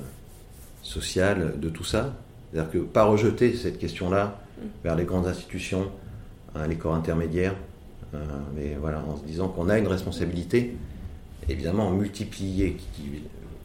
social 0.83 1.59
de 1.59 1.69
tout 1.69 1.85
ça. 1.85 2.13
C'est-à-dire 2.51 2.71
que 2.71 2.77
pas 2.79 3.05
rejeter 3.05 3.55
cette 3.55 3.77
question-là 3.77 4.41
mm. 4.57 4.61
vers 4.83 4.95
les 4.95 5.05
grandes 5.05 5.27
institutions, 5.27 5.89
hein, 6.55 6.67
les 6.67 6.75
corps 6.75 6.95
intermédiaires, 6.95 7.55
euh, 8.13 8.17
mais 8.55 8.75
voilà, 8.79 9.01
en 9.07 9.17
se 9.17 9.23
disant 9.23 9.47
qu'on 9.47 9.69
a 9.69 9.77
une 9.77 9.87
responsabilité, 9.87 10.75
évidemment 11.47 11.91
multipliée, 11.91 12.75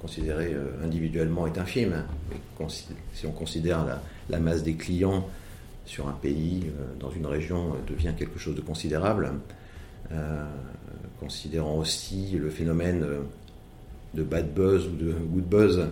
considéré 0.01 0.55
individuellement 0.83 1.47
est 1.47 1.59
infime. 1.59 2.05
Si 3.15 3.27
on 3.27 3.33
considère 3.33 3.87
la, 4.29 4.39
masse 4.39 4.63
des 4.63 4.75
clients 4.75 5.27
sur 5.87 6.09
un 6.09 6.13
pays, 6.13 6.65
dans 7.01 7.11
une 7.11 7.27
région, 7.27 7.75
devient 7.87 8.13
quelque 8.17 8.39
chose 8.39 8.55
de 8.55 8.61
considérable, 8.61 9.33
considérant 11.21 11.77
aussi 11.77 12.33
le 12.33 12.51
phénomène 12.51 13.07
de 14.15 14.23
bad 14.23 14.53
buzz 14.55 14.87
ou 14.87 14.97
de 14.97 15.13
good 15.13 15.45
buzz, 15.45 15.87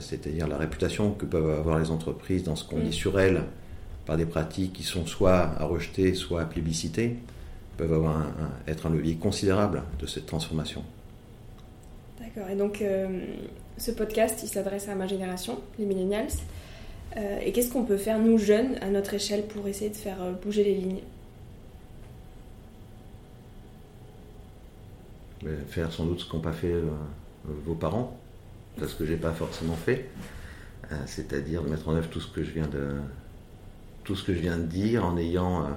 c'est-à-dire 0.00 0.48
la 0.48 0.58
réputation 0.58 1.12
que 1.12 1.24
peuvent 1.24 1.58
avoir 1.58 1.78
les 1.78 1.90
entreprises 1.90 2.44
dans 2.44 2.56
ce 2.56 2.64
qu'on 2.64 2.78
dit 2.78 2.88
mm. 2.88 2.92
sur 2.92 3.18
elles 3.20 3.42
par 4.06 4.16
des 4.16 4.26
pratiques 4.26 4.72
qui 4.72 4.82
sont 4.82 5.06
soit 5.06 5.52
à 5.58 5.64
rejeter, 5.64 6.14
soit 6.14 6.42
à 6.42 6.44
plébisciter, 6.44 7.16
peuvent 7.76 7.92
avoir 7.92 8.26
être 8.66 8.86
un 8.86 8.90
levier 8.90 9.14
considérable 9.14 9.82
de 9.98 10.06
cette 10.06 10.26
transformation. 10.26 10.82
D'accord, 12.20 12.50
et 12.50 12.56
donc 12.56 12.82
euh, 12.82 13.24
ce 13.78 13.90
podcast, 13.90 14.40
il 14.42 14.48
s'adresse 14.48 14.88
à 14.88 14.94
ma 14.94 15.06
génération, 15.06 15.58
les 15.78 15.86
millennials. 15.86 16.28
Euh, 17.16 17.40
et 17.40 17.52
qu'est-ce 17.52 17.72
qu'on 17.72 17.84
peut 17.84 17.96
faire, 17.96 18.18
nous 18.18 18.38
jeunes, 18.38 18.76
à 18.80 18.88
notre 18.88 19.14
échelle, 19.14 19.46
pour 19.46 19.66
essayer 19.66 19.90
de 19.90 19.96
faire 19.96 20.22
euh, 20.22 20.32
bouger 20.32 20.64
les 20.64 20.74
lignes? 20.74 21.02
Faire 25.68 25.90
sans 25.90 26.04
doute 26.04 26.20
ce 26.20 26.28
qu'ont 26.28 26.40
pas 26.40 26.52
fait 26.52 26.74
vos 27.44 27.74
parents, 27.74 28.14
parce 28.78 28.92
que 28.92 29.06
j'ai 29.06 29.16
pas 29.16 29.32
forcément 29.32 29.74
fait, 29.74 30.10
c'est-à-dire 31.06 31.62
mettre 31.62 31.88
en 31.88 31.94
œuvre 31.94 32.10
tout 32.10 32.20
ce 32.20 32.30
que 32.30 32.44
je 32.44 32.50
viens 32.50 32.66
de, 32.66 32.98
tout 34.04 34.16
ce 34.16 34.24
que 34.24 34.34
je 34.34 34.40
viens 34.40 34.58
de 34.58 34.64
dire 34.64 35.04
en 35.04 35.16
ayant, 35.16 35.62
euh, 35.62 35.68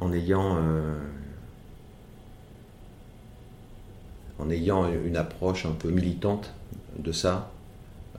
en 0.00 0.12
ayant, 0.12 0.56
euh, 0.56 0.98
en 4.38 4.50
ayant 4.50 4.88
une 4.88 5.16
approche 5.16 5.66
un 5.66 5.72
peu 5.72 5.90
militante 5.90 6.52
de 6.98 7.12
ça. 7.12 7.50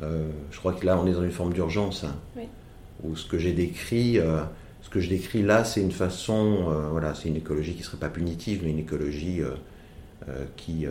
Euh, 0.01 0.27
je 0.51 0.57
crois 0.57 0.73
que 0.73 0.85
là, 0.85 0.99
on 0.99 1.07
est 1.07 1.13
dans 1.13 1.23
une 1.23 1.31
forme 1.31 1.53
d'urgence. 1.53 2.03
Hein, 2.03 2.15
où 3.03 3.15
ce 3.15 3.25
que 3.25 3.39
j'ai 3.39 3.53
décrit, 3.53 4.19
ce 4.81 4.89
que 4.89 4.99
je 4.99 5.09
décris 5.09 5.41
là, 5.41 5.63
c'est 5.63 5.81
une 5.81 5.91
façon, 5.91 6.71
voilà, 6.91 7.15
c'est 7.15 7.29
une 7.29 7.35
écologie 7.35 7.73
qui 7.73 7.79
ne 7.79 7.83
serait 7.83 7.97
pas 7.97 8.09
punitive, 8.09 8.61
mais 8.63 8.69
une 8.69 8.77
écologie 8.77 9.41
qui, 10.55 10.85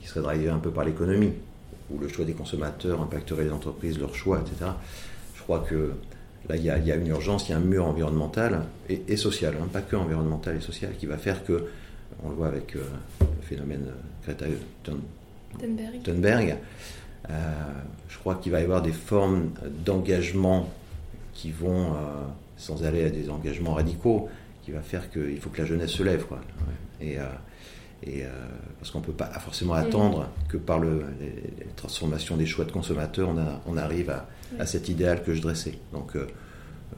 qui 0.00 0.06
serait 0.06 0.20
drivée 0.20 0.48
un 0.48 0.60
peu 0.60 0.70
par 0.70 0.84
l'économie, 0.84 1.32
où 1.90 1.98
le 1.98 2.06
choix 2.06 2.24
des 2.24 2.34
consommateurs 2.34 3.02
impacterait 3.02 3.42
les 3.42 3.50
entreprises, 3.50 3.98
leurs 3.98 4.14
choix, 4.14 4.40
etc. 4.46 4.70
Je 5.34 5.42
crois 5.42 5.58
que 5.58 5.94
là, 6.48 6.56
il 6.56 6.64
y, 6.64 6.70
a, 6.70 6.96
une 6.96 7.06
urgence, 7.06 7.48
il 7.48 7.52
y 7.52 7.54
a 7.54 7.58
un 7.58 7.60
mur 7.60 7.86
environnemental 7.86 8.62
et, 8.88 9.16
social, 9.16 9.54
hein, 9.60 9.68
pas 9.72 9.80
que 9.80 9.96
environnemental 9.96 10.56
et 10.56 10.60
social, 10.60 10.92
qui 10.98 11.06
va 11.06 11.16
faire 11.16 11.44
que, 11.44 11.66
on 12.22 12.28
le 12.30 12.34
voit 12.34 12.48
avec 12.48 12.76
euh, 12.76 12.80
le 13.20 13.42
phénomène 13.42 13.86
Greta 14.24 14.46
Thunberg, 16.04 16.50
euh, 16.50 16.54
je 17.28 18.18
crois 18.18 18.36
qu'il 18.36 18.52
va 18.52 18.60
y 18.60 18.64
avoir 18.64 18.82
des 18.82 18.92
formes 18.92 19.50
d'engagement 19.84 20.68
qui 21.32 21.50
vont, 21.50 21.94
euh, 21.94 21.96
sans 22.56 22.84
aller 22.84 23.04
à 23.04 23.10
des 23.10 23.30
engagements 23.30 23.74
radicaux, 23.74 24.28
qui 24.62 24.70
va 24.70 24.80
faire 24.80 25.10
qu'il 25.10 25.38
faut 25.40 25.50
que 25.50 25.60
la 25.62 25.66
jeunesse 25.66 25.90
se 25.90 26.02
lève. 26.02 26.24
Quoi. 26.26 26.40
Et, 27.00 27.16
et 28.06 28.24
parce 28.78 28.90
qu'on 28.90 29.00
ne 29.00 29.04
peut 29.04 29.12
pas 29.12 29.26
forcément 29.40 29.74
attendre 29.74 30.28
que 30.48 30.56
par 30.56 30.78
le, 30.78 31.04
les, 31.20 31.66
transformations 31.76 32.36
des 32.36 32.46
choix 32.46 32.64
de 32.64 32.72
consommateurs, 32.72 33.28
on, 33.28 33.72
on 33.72 33.76
arrive 33.76 34.08
à, 34.10 34.26
à 34.58 34.66
cet 34.66 34.88
idéal 34.88 35.22
que 35.22 35.34
je 35.34 35.42
dressais. 35.42 35.78
Donc, 35.92 36.16
euh, 36.16 36.26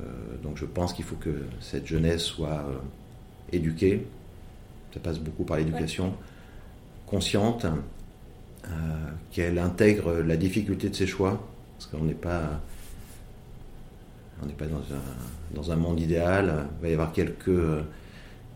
euh, 0.01 0.05
donc 0.43 0.57
je 0.57 0.65
pense 0.65 0.93
qu'il 0.93 1.05
faut 1.05 1.17
que 1.17 1.45
cette 1.61 1.87
jeunesse 1.87 2.23
soit 2.23 2.65
euh, 2.69 2.79
éduquée, 3.53 4.07
ça 4.93 5.01
passe 5.01 5.19
beaucoup 5.19 5.45
par 5.45 5.57
l'éducation, 5.59 6.15
consciente, 7.07 7.67
qu'elle 9.31 9.59
intègre 9.59 10.13
la 10.15 10.37
difficulté 10.37 10.89
de 10.89 10.95
ses 10.95 11.07
choix, 11.07 11.47
parce 11.77 11.91
qu'on 11.91 12.05
n'est 12.05 12.15
pas, 12.15 12.61
dans 15.55 15.73
un, 15.73 15.77
monde 15.77 16.01
idéal, 16.01 16.67
il 16.79 16.83
va 16.83 16.89
y 16.89 16.93
avoir 16.93 17.13
quelques 17.13 17.61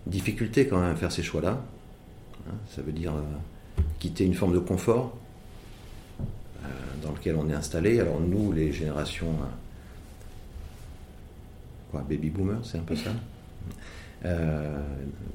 difficultés 0.07 0.67
quand 0.67 0.81
même 0.81 0.93
à 0.93 0.97
faire 0.97 1.13
ces 1.13 1.23
choix-là. 1.23 1.63
Hein, 2.49 2.55
ça 2.75 2.83
veut 2.83 2.93
dire 2.93 3.13
quitter 3.99 4.25
une 4.25 4.35
forme 4.35 4.55
de 4.55 4.59
confort, 4.59 5.17
dans 7.03 7.13
lequel 7.13 7.37
on 7.37 7.49
est 7.49 7.55
installé. 7.55 8.01
Alors 8.01 8.21
nous, 8.21 8.53
les 8.53 8.73
générations 8.73 9.29
euh, 9.29 9.47
quoi, 11.91 12.05
baby 12.09 12.31
boomers, 12.31 12.65
c'est 12.65 12.79
un 12.79 12.83
peu 12.83 12.97
ça, 12.97 13.11
euh, 14.25 14.79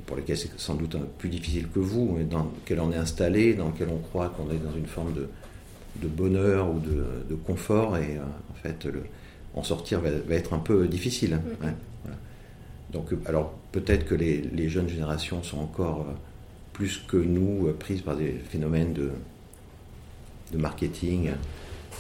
pour 0.06 0.18
lesquels 0.18 0.38
c'est 0.38 0.60
sans 0.60 0.76
doute 0.76 0.98
plus 1.18 1.30
difficile 1.30 1.68
que 1.70 1.80
vous, 1.80 2.16
mais 2.18 2.24
dans 2.24 2.44
lequel 2.44 2.80
on 2.80 2.92
est 2.92 2.98
installé, 2.98 3.54
dans 3.54 3.70
lequel 3.70 3.90
on 3.90 3.98
croit 3.98 4.30
qu'on 4.30 4.52
est 4.52 4.58
dans 4.58 4.76
une 4.76 4.86
forme 4.86 5.14
de, 5.14 5.28
de 6.02 6.08
bonheur 6.08 6.70
ou 6.70 6.80
de, 6.80 7.36
confort, 7.36 7.98
et 7.98 8.18
euh, 8.18 8.24
en 8.52 8.56
fait, 8.56 8.86
le, 8.86 9.04
en 9.54 9.64
sortir 9.64 10.02
va, 10.02 10.36
être 10.36 10.54
un 10.54 10.60
peu 10.60 10.88
difficile. 10.88 11.40
Donc, 12.92 13.10
alors 13.26 13.54
peut-être 13.72 14.06
que 14.06 14.16
les, 14.16 14.42
les, 14.42 14.70
jeunes 14.70 14.88
générations 14.88 15.44
sont 15.44 15.60
encore 15.60 16.06
plus 16.72 16.98
que 17.08 17.18
nous 17.18 17.74
prises 17.78 18.02
par 18.02 18.16
des 18.16 18.32
phénomènes 18.32 18.94
de, 18.94 19.12
de 20.52 20.58
marketing 20.58 21.32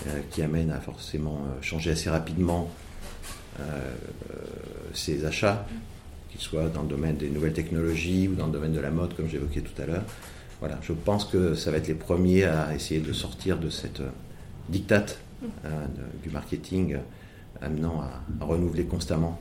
euh, 0.08 0.20
qui 0.30 0.42
amène 0.42 0.72
à 0.72 0.80
forcément 0.80 1.38
euh, 1.46 1.62
changer 1.62 1.92
assez 1.92 2.10
rapidement 2.10 2.70
euh, 3.62 3.64
ses 4.94 5.26
achats, 5.26 5.66
qu'ils 6.36 6.46
soient 6.46 6.68
dans 6.70 6.84
le 6.84 6.88
domaine 6.88 7.16
des 7.16 7.30
nouvelles 7.30 7.54
technologies 7.54 8.28
ou 8.28 8.36
dans 8.36 8.48
le 8.48 8.52
domaine 8.52 8.74
de 8.74 8.80
la 8.80 8.92
mode, 8.92 9.16
comme 9.16 9.28
j'évoquais 9.28 9.62
tout 9.62 9.82
à 9.82 9.86
l'heure. 9.86 10.04
Voilà, 10.60 10.78
je 10.82 10.94
pense 10.94 11.26
que 11.26 11.54
ça 11.56 11.72
va 11.72 11.78
être 11.78 11.88
les 11.88 11.94
premiers 11.94 12.44
à 12.44 12.74
essayer 12.74 13.00
de 13.00 13.14
sortir 13.14 13.58
de 13.58 13.70
cette 13.70 14.02
dictate 14.70 15.20
du 16.24 16.30
marketing 16.30 16.98
amenant 17.62 18.02
à, 18.02 18.44
renouveler 18.44 18.86
constamment 18.86 19.40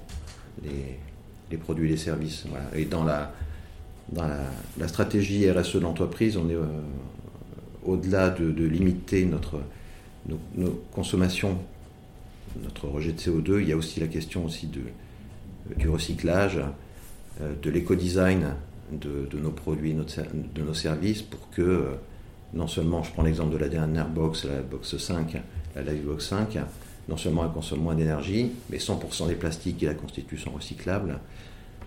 les, 0.62 1.56
produits 1.56 1.86
et 1.86 1.92
les 1.92 1.96
services. 1.96 2.44
Et 2.74 2.84
dans 2.84 3.04
la, 3.04 3.32
dans 4.10 4.26
la, 4.26 4.88
stratégie 4.88 5.48
RSE 5.48 5.76
de 5.76 5.80
l'entreprise, 5.80 6.36
on 6.36 6.50
est 6.50 6.56
au-delà 7.84 8.30
de, 8.30 8.64
limiter 8.64 9.24
notre, 9.24 9.60
nos, 10.26 10.70
consommations, 10.92 11.58
notre 12.62 12.88
rejet 12.88 13.12
de 13.12 13.20
CO2, 13.20 13.60
il 13.60 13.68
y 13.68 13.72
a 13.72 13.76
aussi 13.76 14.00
la 14.00 14.06
question 14.06 14.44
aussi 14.44 14.66
du 14.66 15.88
recyclage, 15.88 16.58
euh, 16.58 16.66
de 17.40 17.70
l'éco-design 17.70 18.54
de, 18.92 19.38
nos 19.38 19.50
produits, 19.50 19.94
de 19.94 20.62
nos 20.62 20.74
services, 20.74 21.22
pour 21.22 21.50
que 21.50 21.62
euh, 21.62 21.94
non 22.52 22.66
seulement, 22.66 23.02
je 23.02 23.12
prends 23.12 23.22
l'exemple 23.22 23.52
de 23.52 23.58
la 23.58 23.68
dernière 23.68 24.08
box, 24.08 24.44
la 24.44 24.62
box 24.62 24.96
5, 24.96 25.42
la 25.74 25.82
Livebox 25.82 26.28
5, 26.28 26.58
non 27.08 27.16
seulement 27.16 27.44
elle 27.44 27.50
consomme 27.50 27.80
moins 27.80 27.94
d'énergie, 27.94 28.52
mais 28.70 28.78
100% 28.78 29.28
des 29.28 29.34
plastiques 29.34 29.78
qui 29.78 29.86
la 29.86 29.94
constituent 29.94 30.38
sont 30.38 30.52
recyclables, 30.52 31.18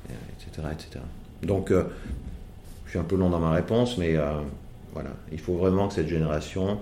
etc. 0.09 0.49
Euh, 0.59 0.71
etc. 0.71 0.99
Donc, 1.43 1.71
je 1.71 2.89
suis 2.89 2.99
un 2.99 3.03
peu 3.03 3.15
long 3.15 3.29
dans 3.29 3.39
ma 3.39 3.51
réponse, 3.51 3.97
mais 3.97 4.15
voilà, 4.93 5.11
il 5.31 5.39
faut 5.39 5.55
vraiment 5.55 5.87
que 5.87 5.93
cette 5.93 6.07
génération 6.07 6.79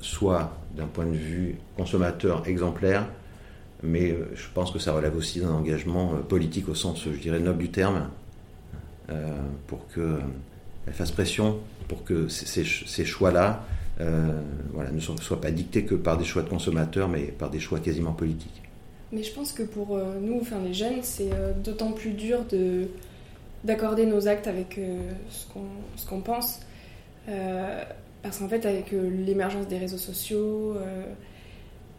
soit, 0.00 0.56
d'un 0.76 0.86
point 0.86 1.06
de 1.06 1.16
vue 1.16 1.56
consommateur, 1.76 2.46
exemplaire, 2.48 3.06
mais 3.82 4.10
euh, 4.10 4.28
je 4.34 4.46
pense 4.54 4.70
que 4.70 4.78
ça 4.78 4.92
relève 4.92 5.16
aussi 5.16 5.40
d'un 5.40 5.50
engagement 5.50 6.14
euh, 6.14 6.20
politique 6.20 6.68
au 6.68 6.74
sens, 6.74 7.04
je 7.04 7.18
dirais, 7.18 7.40
noble 7.40 7.58
du 7.58 7.70
terme, 7.70 8.08
euh, 9.10 9.36
pour 9.66 9.86
qu'elle 9.88 10.92
fasse 10.92 11.10
pression, 11.10 11.58
pour 11.88 12.04
que 12.04 12.28
ces, 12.28 12.64
choix-là 13.04 13.64
voilà, 14.72 14.90
ne 14.90 15.00
soient 15.00 15.40
pas 15.40 15.50
dictés 15.50 15.84
que 15.84 15.94
par 15.94 16.18
des 16.18 16.24
choix 16.24 16.42
de 16.42 16.48
consommateurs, 16.48 17.08
mais 17.08 17.22
par 17.24 17.50
des 17.50 17.60
choix 17.60 17.78
quasiment 17.78 18.12
politiques. 18.12 18.62
Mais 19.12 19.22
je 19.22 19.32
pense 19.32 19.52
que 19.52 19.62
pour 19.62 19.98
nous, 20.20 20.40
enfin 20.40 20.58
les 20.64 20.74
jeunes, 20.74 21.02
c'est 21.02 21.30
d'autant 21.62 21.92
plus 21.92 22.10
dur 22.10 22.40
de 22.50 22.88
d'accorder 23.64 24.04
nos 24.06 24.28
actes 24.28 24.48
avec 24.48 24.78
ce 25.30 26.06
qu'on 26.06 26.20
pense. 26.20 26.60
Parce 28.26 28.38
qu'en 28.38 28.48
fait, 28.48 28.66
avec 28.66 28.92
euh, 28.92 29.08
l'émergence 29.24 29.68
des 29.68 29.78
réseaux 29.78 29.98
sociaux, 29.98 30.74
euh, 30.76 31.04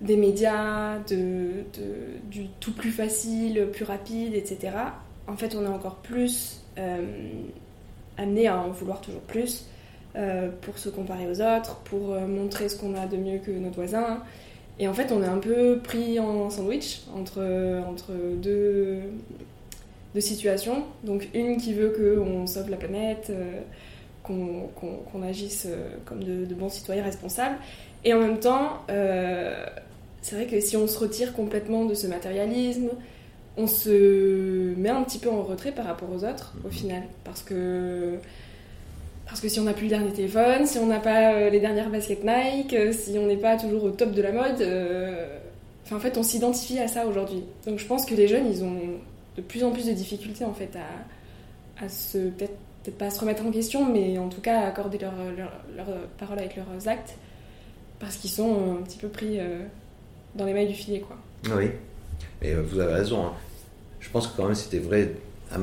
des 0.02 0.18
médias, 0.18 1.00
de, 1.10 1.64
du 2.30 2.48
tout 2.60 2.74
plus 2.74 2.92
facile, 2.92 3.68
plus 3.72 3.86
rapide, 3.86 4.34
etc., 4.34 4.72
en 5.28 5.36
fait, 5.36 5.56
on 5.56 5.66
est 5.66 5.70
encore 5.70 5.96
plus 5.96 6.62
euh, 6.78 7.02
amené 8.18 8.48
à 8.48 8.58
en 8.60 8.70
vouloir 8.70 9.02
toujours 9.02 9.22
plus 9.22 9.66
pour 10.62 10.80
se 10.80 10.90
comparer 10.90 11.30
aux 11.30 11.42
autres, 11.42 11.76
pour 11.84 12.20
montrer 12.22 12.70
ce 12.70 12.80
qu'on 12.80 12.96
a 12.96 13.06
de 13.06 13.18
mieux 13.18 13.38
que 13.38 13.52
notre 13.52 13.76
voisin. 13.76 14.24
Et 14.80 14.88
en 14.88 14.94
fait, 14.96 15.12
on 15.12 15.22
est 15.22 15.28
un 15.28 15.38
peu 15.38 15.78
pris 15.78 16.20
en 16.20 16.50
sandwich 16.50 17.04
entre, 17.16 17.40
deux, 18.42 19.00
situations. 20.18 20.86
Donc, 21.04 21.30
une 21.36 21.58
qui 21.58 21.76
veut 21.76 21.94
qu'on 21.96 22.48
sauve 22.48 22.72
la 22.72 22.78
planète 22.78 23.32
qu'on 24.28 25.24
agisse 25.24 25.66
euh, 25.70 25.90
comme 26.06 26.24
de, 26.24 26.54
bons 26.54 26.70
citoyens 26.70 27.04
responsables. 27.04 27.56
Et 28.04 28.14
en 28.14 28.20
même 28.20 28.40
temps, 28.40 28.82
euh, 28.90 29.66
c'est 30.28 30.36
vrai 30.36 30.46
que 30.46 30.60
si 30.60 30.76
on 30.76 30.88
se 30.88 31.00
retire 31.00 31.32
complètement 31.32 31.86
de 31.86 31.94
ce 31.94 32.06
matérialisme, 32.06 32.90
on 33.56 33.66
se 33.66 34.76
met 34.76 34.90
un 34.90 35.02
petit 35.04 35.20
peu 35.20 35.30
en 35.30 35.42
retrait 35.42 35.72
par 35.72 35.86
rapport 35.86 36.10
aux 36.12 36.26
autres, 36.26 36.54
au 36.66 36.70
final. 36.70 37.04
Parce 37.24 37.42
que 37.44 38.18
Parce 39.26 39.40
que 39.40 39.48
si 39.48 39.62
on 39.62 39.64
n'a 39.64 39.74
plus 39.74 39.84
le 39.84 39.92
dernier 39.92 40.12
téléphone, 40.12 40.66
si 40.66 40.80
on 40.80 40.88
n'a 40.88 41.00
pas 41.00 41.50
les 41.50 41.62
dernières 41.62 41.90
baskets 41.90 42.26
Nike, 42.26 42.76
si 42.92 43.18
on 43.18 43.26
n'est 43.26 43.38
pas 43.38 43.56
toujours 43.56 43.86
au 43.86 43.92
top 43.92 44.12
de 44.12 44.22
la 44.22 44.34
mode, 44.34 44.68
en 45.92 46.00
fait, 46.00 46.18
on 46.18 46.24
s'identifie 46.24 46.80
à 46.80 46.90
ça 46.90 47.08
aujourd'hui. 47.08 47.44
Donc 47.66 47.80
je 47.80 47.86
pense 47.86 48.06
que 48.06 48.14
les 48.14 48.28
jeunes, 48.28 48.48
ils 48.52 48.66
ont 48.66 48.76
de 49.38 49.42
plus 49.42 49.64
en 49.64 49.72
plus 49.72 49.86
de 49.86 49.94
difficultés 49.94 50.44
en 50.44 50.54
fait 50.54 50.72
à, 50.76 51.86
à 51.86 51.88
se 51.88 52.18
peut-être 52.18 52.58
peut-être 52.84 52.98
pas 52.98 53.06
à 53.06 53.10
se 53.12 53.20
remettre 53.22 53.46
en 53.46 53.52
question, 53.52 53.86
mais 53.86 54.18
en 54.18 54.28
tout 54.28 54.42
cas 54.42 54.60
à 54.60 54.68
accorder 54.68 54.98
leur, 54.98 55.14
leur, 55.76 55.88
parole 56.18 56.40
avec 56.40 56.58
leurs 56.58 56.88
actes, 56.90 57.16
parce 58.00 58.18
qu'ils 58.18 58.30
sont 58.30 58.78
un 58.80 58.84
petit 58.84 58.98
peu 58.98 59.08
pris 59.08 59.40
euh, 59.40 59.64
dans 60.36 60.46
les 60.46 60.54
mailles 60.54 60.68
du 60.68 60.74
filet. 60.74 61.00
Quoi. 61.00 61.18
Oui, 61.56 61.70
et 62.42 62.54
euh, 62.54 62.62
vous 62.62 62.80
avez 62.80 62.94
raison. 62.94 63.26
Hein. 63.26 63.34
Je 64.00 64.10
pense 64.10 64.28
que 64.28 64.38
quand 64.38 64.46
même 64.46 64.56
c'était 64.56 64.80
vrai 64.80 65.14
à 65.52 65.58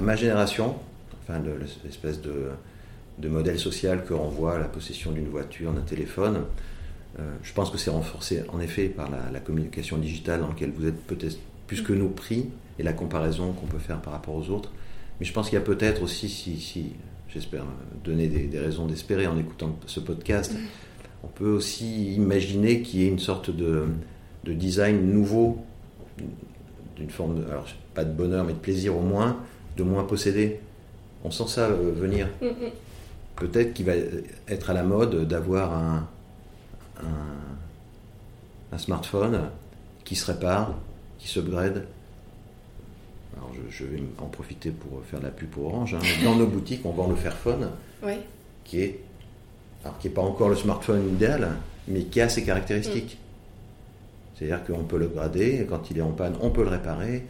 ma, 0.00 0.16
génération, 0.16 0.76
enfin 1.22 1.40
l'espèce 1.84 2.20
de, 2.20 2.50
modèle 3.28 3.58
social 3.58 4.04
que 4.04 4.14
renvoie 4.14 4.58
la 4.58 4.66
possession 4.66 5.12
d'une 5.12 5.28
voiture, 5.28 5.72
d'un 5.72 5.80
téléphone. 5.82 6.44
Euh, 7.18 7.22
je 7.42 7.52
pense 7.52 7.70
que 7.70 7.78
c'est 7.78 7.90
renforcé 7.90 8.44
en 8.52 8.60
effet 8.60 8.86
par 8.86 9.10
la, 9.10 9.30
la, 9.32 9.40
communication 9.40 9.98
digitale 9.98 10.40
dans 10.40 10.48
laquelle 10.48 10.70
vous 10.70 10.86
êtes 10.86 11.00
peut-être 11.06 11.38
plus 11.66 11.82
que 11.82 11.92
nous 11.92 12.08
pris 12.08 12.46
et 12.78 12.82
la 12.82 12.92
comparaison 12.92 13.52
qu'on 13.52 13.66
peut 13.66 13.78
faire 13.78 14.00
par 14.00 14.12
rapport 14.12 14.34
aux 14.34 14.48
autres. 14.50 14.70
Mais 15.20 15.26
je 15.26 15.32
pense 15.32 15.50
qu'il 15.50 15.58
y 15.58 15.62
a 15.62 15.64
peut-être 15.64 16.02
aussi, 16.02 16.28
si, 16.28 16.92
j'espère 17.28 17.64
donner 18.02 18.26
des, 18.26 18.58
raisons 18.58 18.86
d'espérer 18.86 19.26
en 19.26 19.38
écoutant 19.38 19.78
ce 19.86 20.00
podcast, 20.00 20.56
on 21.22 21.28
peut 21.28 21.50
aussi 21.50 22.14
imaginer 22.14 22.82
qu'il 22.82 23.00
y 23.00 23.04
ait 23.04 23.08
une 23.08 23.18
sorte 23.18 23.50
de, 23.50 23.86
design 24.44 25.12
nouveau, 25.12 25.58
d'une 26.96 27.10
forme, 27.10 27.40
de, 27.40 27.50
alors 27.50 27.66
pas 27.94 28.04
de 28.04 28.12
bonheur, 28.12 28.44
mais 28.44 28.52
de 28.52 28.58
plaisir 28.58 28.96
au 28.96 29.00
moins, 29.00 29.38
de 29.76 29.82
moins 29.82 30.04
posséder. 30.04 30.60
On 31.24 31.30
sent 31.30 31.48
ça 31.48 31.66
euh, 31.66 31.92
venir. 31.94 32.28
Mm, 32.40 32.46
mm. 32.46 32.70
Peut-être 33.36 33.74
qu'il 33.74 33.86
va 33.86 33.92
être 34.48 34.70
à 34.70 34.74
la 34.74 34.82
mode 34.82 35.26
d'avoir 35.26 35.72
un, 35.72 36.08
un, 38.72 38.78
smartphone 38.78 39.48
qui 40.04 40.14
se 40.16 40.30
répare, 40.30 40.74
qui 41.18 41.28
s'upgrade, 41.28 41.86
alors 43.36 43.50
je, 43.70 43.84
vais 43.84 44.02
en 44.18 44.26
profiter 44.26 44.70
pour 44.70 45.02
faire 45.04 45.20
la 45.20 45.30
pub 45.30 45.48
pour 45.48 45.66
Orange. 45.66 45.94
Hein. 45.94 46.00
Dans 46.24 46.34
nos 46.34 46.46
boutiques, 46.46 46.84
on 46.84 46.92
vend 46.92 47.08
le 47.08 47.16
Fairphone, 47.16 47.70
qui 48.64 48.82
est 48.82 49.00
alors 49.84 49.98
qui 49.98 50.08
n'est 50.08 50.14
pas 50.14 50.22
encore 50.22 50.48
le 50.48 50.56
smartphone 50.56 51.08
idéal, 51.08 51.48
mais 51.88 52.02
qui 52.02 52.20
a 52.20 52.28
ses 52.28 52.44
caractéristiques. 52.44 53.18
Mm. 53.18 54.36
C'est-à-dire 54.36 54.64
qu'on 54.64 54.84
peut 54.84 54.98
le 54.98 55.08
grader, 55.08 55.66
quand 55.68 55.90
il 55.90 55.98
est 55.98 56.02
en 56.02 56.12
panne, 56.12 56.34
on 56.40 56.50
peut 56.50 56.62
le 56.62 56.70
réparer, 56.70 57.26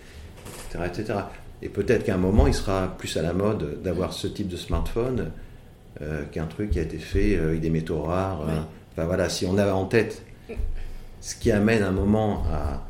etc. 0.69 0.85
etc. 0.87 1.19
Et 1.63 1.69
peut-être 1.69 2.05
qu'à 2.05 2.15
un 2.15 2.19
moment, 2.19 2.47
il 2.47 2.55
sera 2.55 2.95
plus 2.97 3.17
à 3.17 3.23
la 3.23 3.33
mode 3.33 3.83
d'avoir 3.83 4.13
ce 4.13 4.27
type 4.27 4.49
de 4.49 4.57
smartphone 4.57 5.33
euh, 6.01 6.25
qu'un 6.31 6.47
truc 6.47 6.71
qui 6.71 6.79
a 6.79 6.83
été 6.83 6.99
fait 6.99 7.37
euh, 7.37 7.49
avec 7.49 7.61
des 7.61 7.71
métaux 7.71 8.03
rares. 8.03 8.49
Hein. 8.49 8.67
Enfin 8.93 9.07
voilà, 9.07 9.29
si 9.29 9.45
on 9.47 9.59
a 9.59 9.73
en 9.73 9.87
tête 9.87 10.23
ce 11.21 11.35
qui 11.35 11.51
amène 11.51 11.83
un 11.83 11.91
moment 11.91 12.45
à, 12.51 12.87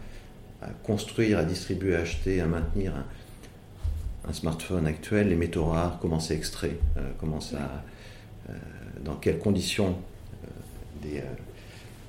à 0.63 0.69
construire, 0.83 1.39
à 1.39 1.45
distribuer, 1.45 1.97
à 1.97 2.01
acheter, 2.01 2.41
à 2.41 2.47
maintenir 2.47 2.93
un, 4.29 4.33
smartphone 4.33 4.87
actuel, 4.87 5.29
les 5.29 5.35
métaux 5.35 5.65
rares, 5.65 5.99
comment 6.01 6.21
c'est 6.21 6.35
extrait, 6.35 6.77
euh, 6.97 7.01
comment 7.19 7.41
ça, 7.41 7.83
euh, 8.49 8.53
dans 9.05 9.15
quelles 9.15 9.39
conditions, 9.39 9.97
euh, 10.45 10.47
des, 11.03 11.23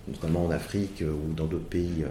notamment 0.08 0.46
en 0.46 0.52
Afrique 0.52 1.04
ou 1.04 1.34
dans 1.34 1.46
d'autres 1.46 1.70
pays, 1.70 2.06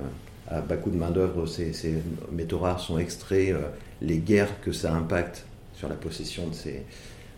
à 0.48 0.60
bas 0.60 0.76
coût 0.76 0.90
de 0.90 0.96
main-d'œuvre, 0.96 1.46
ces, 1.46 1.72
ces, 1.72 2.02
métaux 2.32 2.58
rares 2.58 2.80
sont 2.80 2.98
extraits, 2.98 3.54
les 4.00 4.18
guerres 4.18 4.60
que 4.62 4.72
ça 4.72 4.94
impacte 4.94 5.44
sur 5.74 5.88
la 5.88 5.94
possession 5.94 6.48
de 6.48 6.54
ces. 6.54 6.82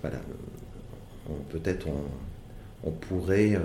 Voilà. 0.01 0.19
Peut-être 1.51 1.87
on, 1.89 2.89
on, 2.89 2.91
pourrait 2.91 3.59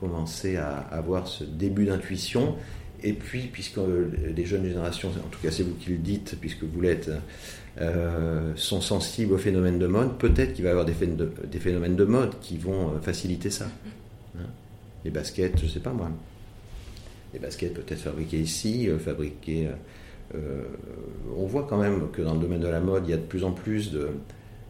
commencer 0.00 0.56
à 0.56 0.78
avoir 0.90 1.26
ce 1.28 1.44
début 1.44 1.86
d'intuition 1.86 2.56
et 3.02 3.12
puis, 3.12 3.48
puisque 3.52 3.78
les 4.34 4.44
jeunes 4.44 4.64
générations, 4.64 5.08
en 5.08 5.28
tout 5.28 5.38
cas 5.40 5.50
c'est 5.50 5.62
vous 5.62 5.74
qui 5.74 5.90
le 5.90 5.98
dites, 5.98 6.36
puisque 6.40 6.64
vous 6.64 6.80
l'êtes, 6.80 7.10
euh, 7.80 8.54
sont 8.56 8.80
sensibles 8.80 9.34
aux 9.34 9.38
phénomènes 9.38 9.78
de 9.78 9.86
mode, 9.86 10.18
peut-être 10.18 10.54
qu'il 10.54 10.64
va 10.64 10.70
y 10.70 10.72
avoir 10.72 10.84
des, 10.84 10.94
phénomènes 11.60 11.94
de 11.94 12.04
mode 12.04 12.40
qui 12.40 12.58
vont 12.58 12.88
euh, 12.88 13.00
faciliter 13.00 13.50
ça. 13.50 13.66
Hein. 14.36 14.46
les 15.04 15.12
baskets, 15.12 15.60
je 15.60 15.66
ne 15.66 15.70
sais 15.70 15.78
pas 15.78 15.92
moi. 15.92 16.10
Les 17.32 17.38
baskets 17.38 17.74
peut-être 17.74 18.00
fabriquées 18.00 18.40
ici, 18.40 18.88
euh, 18.88 18.98
fabriquées... 18.98 19.68
on 21.36 21.46
voit 21.46 21.68
quand 21.68 21.78
même 21.78 22.10
que 22.10 22.20
dans 22.20 22.34
le 22.34 22.40
domaine 22.40 22.60
de 22.60 22.66
la 22.66 22.80
mode, 22.80 23.04
il 23.06 23.10
y 23.10 23.14
a 23.14 23.16
de 23.16 23.22
plus 23.22 23.44
en 23.44 23.52
plus 23.52 23.92
de, 23.92 24.08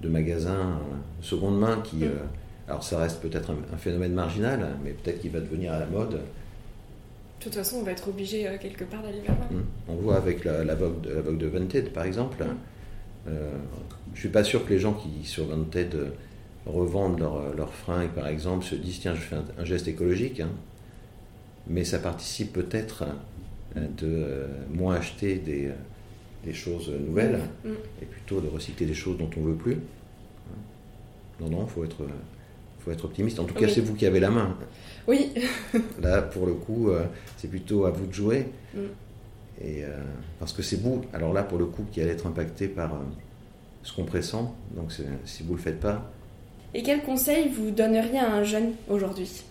magasins 0.06 0.78
seconde 1.22 1.58
main 1.58 1.80
qui... 1.82 2.04
alors 2.68 2.84
ça 2.84 2.98
reste 2.98 3.22
peut-être 3.22 3.50
un, 3.72 3.76
phénomène 3.78 4.12
marginal, 4.12 4.76
mais 4.84 4.90
peut-être 4.90 5.20
qu'il 5.20 5.30
va 5.30 5.40
devenir 5.40 5.72
à 5.72 5.78
la 5.78 5.86
mode 5.86 6.20
de 7.38 7.44
toute 7.44 7.54
façon, 7.54 7.76
on 7.76 7.82
va 7.82 7.92
être 7.92 8.08
obligé 8.08 8.48
euh, 8.48 8.58
quelque 8.58 8.84
part 8.84 9.02
d'aller 9.02 9.20
vers 9.20 9.38
là. 9.38 9.46
Mmh. 9.50 9.64
On 9.88 9.94
voit 9.94 10.16
avec 10.16 10.44
la, 10.44 10.64
la, 10.64 10.74
Vogue, 10.74 11.00
de, 11.02 11.10
la 11.10 11.20
Vogue 11.20 11.38
de 11.38 11.46
Vinted, 11.46 11.92
par 11.92 12.04
exemple. 12.04 12.42
Mmh. 12.42 12.48
Euh, 13.28 13.50
je 14.14 14.20
suis 14.20 14.28
pas 14.28 14.42
sûr 14.42 14.64
que 14.64 14.70
les 14.70 14.80
gens 14.80 14.94
qui, 14.94 15.24
sur 15.24 15.46
Vinted, 15.46 15.94
euh, 15.94 16.08
revendent 16.66 17.20
leurs 17.20 17.54
leur 17.54 17.72
fringues, 17.72 18.10
par 18.10 18.26
exemple, 18.26 18.64
se 18.64 18.74
disent 18.74 19.00
tiens, 19.00 19.14
je 19.14 19.20
fais 19.20 19.36
un, 19.36 19.64
geste 19.64 19.86
écologique. 19.86 20.40
Hein. 20.40 20.50
Mais 21.68 21.84
ça 21.84 21.98
participe 21.98 22.52
peut-être 22.52 23.04
de 23.76 24.46
moins 24.70 24.96
acheter 24.96 25.36
des, 25.36 25.70
des 26.44 26.54
choses 26.54 26.90
nouvelles 26.90 27.40
mmh. 27.64 27.70
et 28.02 28.06
plutôt 28.06 28.40
de 28.40 28.48
recycler 28.48 28.86
des 28.86 28.94
choses 28.94 29.18
dont 29.18 29.30
on 29.36 29.40
ne 29.40 29.46
veut 29.50 29.54
plus. 29.54 29.76
Non, 31.40 31.50
non, 31.50 31.66
il 31.66 31.70
faut 31.70 31.84
être, 31.84 32.04
faut 32.88 32.94
être 32.94 33.04
optimiste. 33.04 33.38
En 33.38 33.44
tout 33.44 33.54
cas, 33.54 33.68
c'est 33.68 33.80
vous 33.80 33.94
qui 33.94 34.06
avez 34.06 34.20
la 34.20 34.30
main. 34.30 34.56
Oui. 35.06 35.32
Là, 36.02 36.22
pour 36.22 36.46
le 36.46 36.54
coup, 36.54 36.88
euh, 36.88 37.04
c'est 37.36 37.48
plutôt 37.48 37.84
à 37.84 37.90
vous 37.90 38.06
de 38.06 38.12
jouer. 38.12 38.46
Mm. 38.74 38.78
Et, 39.60 39.84
euh, 39.84 39.88
parce 40.38 40.52
que 40.52 40.62
c'est 40.62 40.80
vous, 40.80 41.02
alors 41.12 41.32
là, 41.32 41.42
pour 41.42 41.58
le 41.58 41.66
coup, 41.66 41.84
qui 41.90 42.00
allez 42.00 42.12
être 42.12 42.28
impacté 42.28 42.68
par 42.68 42.94
euh, 42.94 42.98
ce 43.82 43.92
qu'on 43.92 44.04
pressent. 44.04 44.54
Donc, 44.76 44.92
si 45.24 45.42
vous 45.42 45.52
ne 45.52 45.56
le 45.56 45.62
faites 45.62 45.80
pas. 45.80 46.12
Et 46.74 46.82
quel 46.84 47.02
conseil 47.02 47.48
vous 47.48 47.72
donneriez 47.72 48.20
à 48.20 48.32
un 48.32 48.44
jeune 48.44 48.74
aujourd'hui? 48.88 49.42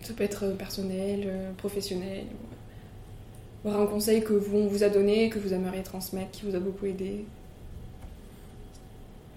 Ça 0.00 0.14
peut 0.14 0.24
être 0.24 0.46
personnel, 0.56 1.28
professionnel. 1.58 2.24
Voir 3.64 3.80
un 3.80 3.86
conseil 3.86 4.22
que 4.24 4.32
vous, 4.32 4.56
on 4.56 4.66
vous 4.66 4.82
a 4.82 4.88
donné, 4.88 5.28
que 5.28 5.38
vous 5.38 5.52
aimeriez 5.52 5.82
transmettre, 5.82 6.30
qui 6.30 6.46
vous 6.46 6.54
a 6.54 6.60
beaucoup 6.60 6.86
aidé? 6.86 7.26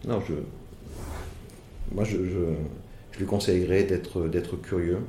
Non, 0.05 0.21
je. 0.21 0.35
Moi, 1.91 2.03
je 2.03 2.17
je 3.17 3.23
lui 3.23 3.27
conseillerais 3.27 3.83
d'être 3.83 4.61
curieux. 4.61 4.99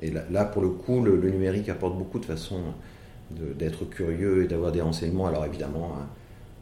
Et 0.00 0.10
là, 0.10 0.46
pour 0.46 0.62
le 0.62 0.70
coup, 0.70 1.02
le, 1.02 1.18
numérique 1.30 1.68
apporte 1.68 1.96
beaucoup 1.96 2.18
de 2.18 2.24
façons 2.24 2.62
d'être 3.30 3.84
curieux 3.84 4.44
et 4.44 4.48
d'avoir 4.48 4.72
des 4.72 4.80
renseignements. 4.80 5.26
Alors 5.26 5.44
évidemment, 5.44 5.94
hein, 5.96 6.06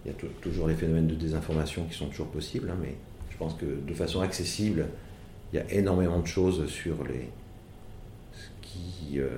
il 0.04 0.10
y 0.10 0.14
a 0.14 0.16
toujours 0.42 0.66
les 0.66 0.74
phénomènes 0.74 1.06
de 1.06 1.14
désinformation 1.14 1.84
qui 1.84 1.96
sont 1.96 2.06
toujours 2.06 2.28
possibles, 2.28 2.68
hein, 2.68 2.76
mais 2.80 2.94
je 3.30 3.36
pense 3.36 3.54
que 3.54 3.64
de 3.64 3.94
façon 3.94 4.20
accessible, 4.20 4.86
il 5.52 5.56
y 5.56 5.58
a 5.60 5.72
énormément 5.72 6.18
de 6.18 6.26
choses 6.26 6.66
sur 6.66 6.96
les, 7.04 7.28
ce 8.32 8.48
qui 8.60 9.20
euh, 9.20 9.28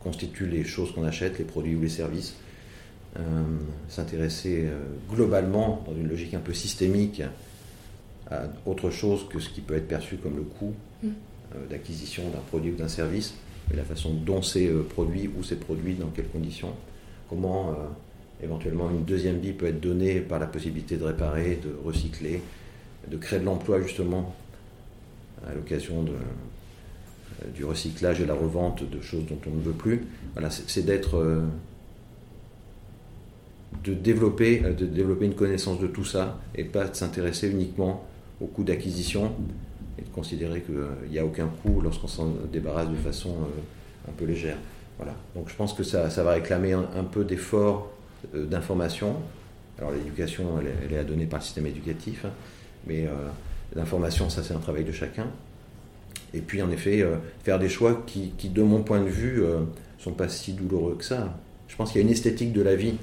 constitue 0.00 0.46
les 0.46 0.62
choses 0.62 0.92
qu'on 0.92 1.04
achète, 1.04 1.38
les 1.38 1.44
produits 1.44 1.74
ou 1.74 1.80
les 1.80 1.88
services. 1.88 2.36
Euh, 3.16 3.20
s'intéresser 3.88 4.66
euh, 4.66 4.78
globalement, 5.10 5.82
dans 5.86 5.94
une 5.94 6.08
logique 6.08 6.34
un 6.34 6.40
peu 6.40 6.52
systémique, 6.52 7.22
à 8.30 8.42
autre 8.66 8.90
chose 8.90 9.26
que 9.28 9.40
ce 9.40 9.48
qui 9.48 9.62
peut 9.62 9.74
être 9.74 9.88
perçu 9.88 10.18
comme 10.18 10.36
le 10.36 10.42
coût 10.42 10.74
mm. 11.02 11.08
euh, 11.08 11.66
d'acquisition 11.70 12.24
d'un 12.28 12.42
produit 12.48 12.70
ou 12.70 12.76
d'un 12.76 12.88
service, 12.88 13.34
mais 13.70 13.76
la 13.76 13.84
façon 13.84 14.12
dont 14.12 14.42
c'est 14.42 14.68
produit, 14.90 15.26
où 15.26 15.42
c'est 15.42 15.58
produit, 15.58 15.94
dans 15.94 16.08
quelles 16.08 16.28
conditions, 16.28 16.74
comment 17.28 17.74
éventuellement 18.42 18.88
une 18.88 19.04
deuxième 19.04 19.38
vie 19.40 19.52
peut 19.52 19.66
être 19.66 19.80
donnée 19.80 20.20
par 20.20 20.38
la 20.38 20.46
possibilité 20.46 20.96
de 20.96 21.04
réparer, 21.04 21.58
de 21.62 21.74
recycler, 21.84 22.42
de 23.10 23.16
créer 23.16 23.40
de 23.40 23.44
l'emploi 23.44 23.80
justement 23.82 24.34
à 25.46 25.54
l'occasion 25.54 26.06
du 27.54 27.64
recyclage 27.64 28.22
et 28.22 28.26
la 28.26 28.34
revente 28.34 28.88
de 28.88 29.00
choses 29.02 29.26
dont 29.26 29.38
on 29.46 29.56
ne 29.56 29.62
veut 29.62 29.72
plus. 29.72 30.06
Voilà, 30.34 30.48
c'est 30.50 30.86
d'être 30.86 31.42
de 33.84 33.94
développer, 33.94 34.60
de 34.60 34.86
développer 34.86 35.26
une 35.26 35.34
connaissance 35.34 35.78
de 35.78 35.86
tout 35.86 36.04
ça 36.04 36.38
et 36.54 36.64
pas 36.64 36.86
de 36.88 36.94
s'intéresser 36.94 37.50
uniquement 37.50 38.06
au 38.40 38.46
coût 38.46 38.64
d'acquisition 38.64 39.32
et 39.98 40.02
de 40.02 40.08
considérer 40.08 40.62
qu'il 40.62 41.10
n'y 41.10 41.18
a 41.18 41.24
aucun 41.24 41.48
coût 41.62 41.80
lorsqu'on 41.80 42.08
s'en 42.08 42.32
débarrasse 42.52 42.88
de 42.88 42.96
façon 42.96 43.30
euh, 43.30 44.08
un 44.10 44.12
peu 44.12 44.24
légère. 44.24 44.56
Voilà. 44.96 45.14
Donc 45.34 45.48
je 45.48 45.54
pense 45.54 45.74
que 45.74 45.82
ça, 45.82 46.10
ça 46.10 46.22
va 46.22 46.32
réclamer 46.32 46.72
un, 46.72 47.04
peu 47.04 47.24
d'effort 47.24 47.90
euh, 48.34 48.46
d'information. 48.46 49.16
Alors 49.78 49.92
l'éducation, 49.92 50.46
elle, 50.60 50.92
est 50.92 50.98
à 50.98 51.04
donner 51.04 51.26
par 51.26 51.40
le 51.40 51.44
système 51.44 51.66
éducatif, 51.66 52.24
hein, 52.24 52.30
mais 52.86 53.06
euh, 53.06 53.10
l'information, 53.74 54.30
ça 54.30 54.42
c'est 54.42 54.54
un 54.54 54.58
travail 54.58 54.84
de 54.84 54.92
chacun. 54.92 55.26
Et 56.34 56.40
puis 56.40 56.62
en 56.62 56.70
effet, 56.70 57.02
faire 57.42 57.58
des 57.58 57.70
choix 57.70 58.04
qui, 58.06 58.30
de 58.50 58.62
mon 58.62 58.82
point 58.82 59.00
de 59.00 59.08
vue, 59.08 59.40
ne 59.40 59.64
sont 59.98 60.12
pas 60.12 60.28
si 60.28 60.52
douloureux 60.52 60.96
que 60.96 61.04
ça. 61.04 61.38
Je 61.68 61.76
pense 61.76 61.90
qu'il 61.90 62.02
y 62.02 62.04
a 62.04 62.06
une 62.06 62.12
esthétique 62.12 62.52
de 62.52 62.60
la 62.60 62.76
vie 62.76 62.96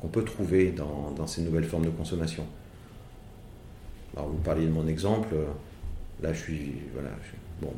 qu'on 0.00 0.08
peut 0.08 0.24
trouver 0.24 0.72
dans, 0.72 1.26
ces 1.26 1.42
nouvelles 1.42 1.64
formes 1.64 1.86
de 1.86 1.90
consommation. 1.90 2.44
Alors 4.16 4.28
vous 4.28 4.38
parliez 4.38 4.66
de 4.66 4.70
mon 4.70 4.86
exemple, 4.86 5.34
là 6.22 6.32
je 6.32 6.38
suis, 6.38 6.72
voilà, 6.92 7.10
bon, 7.60 7.72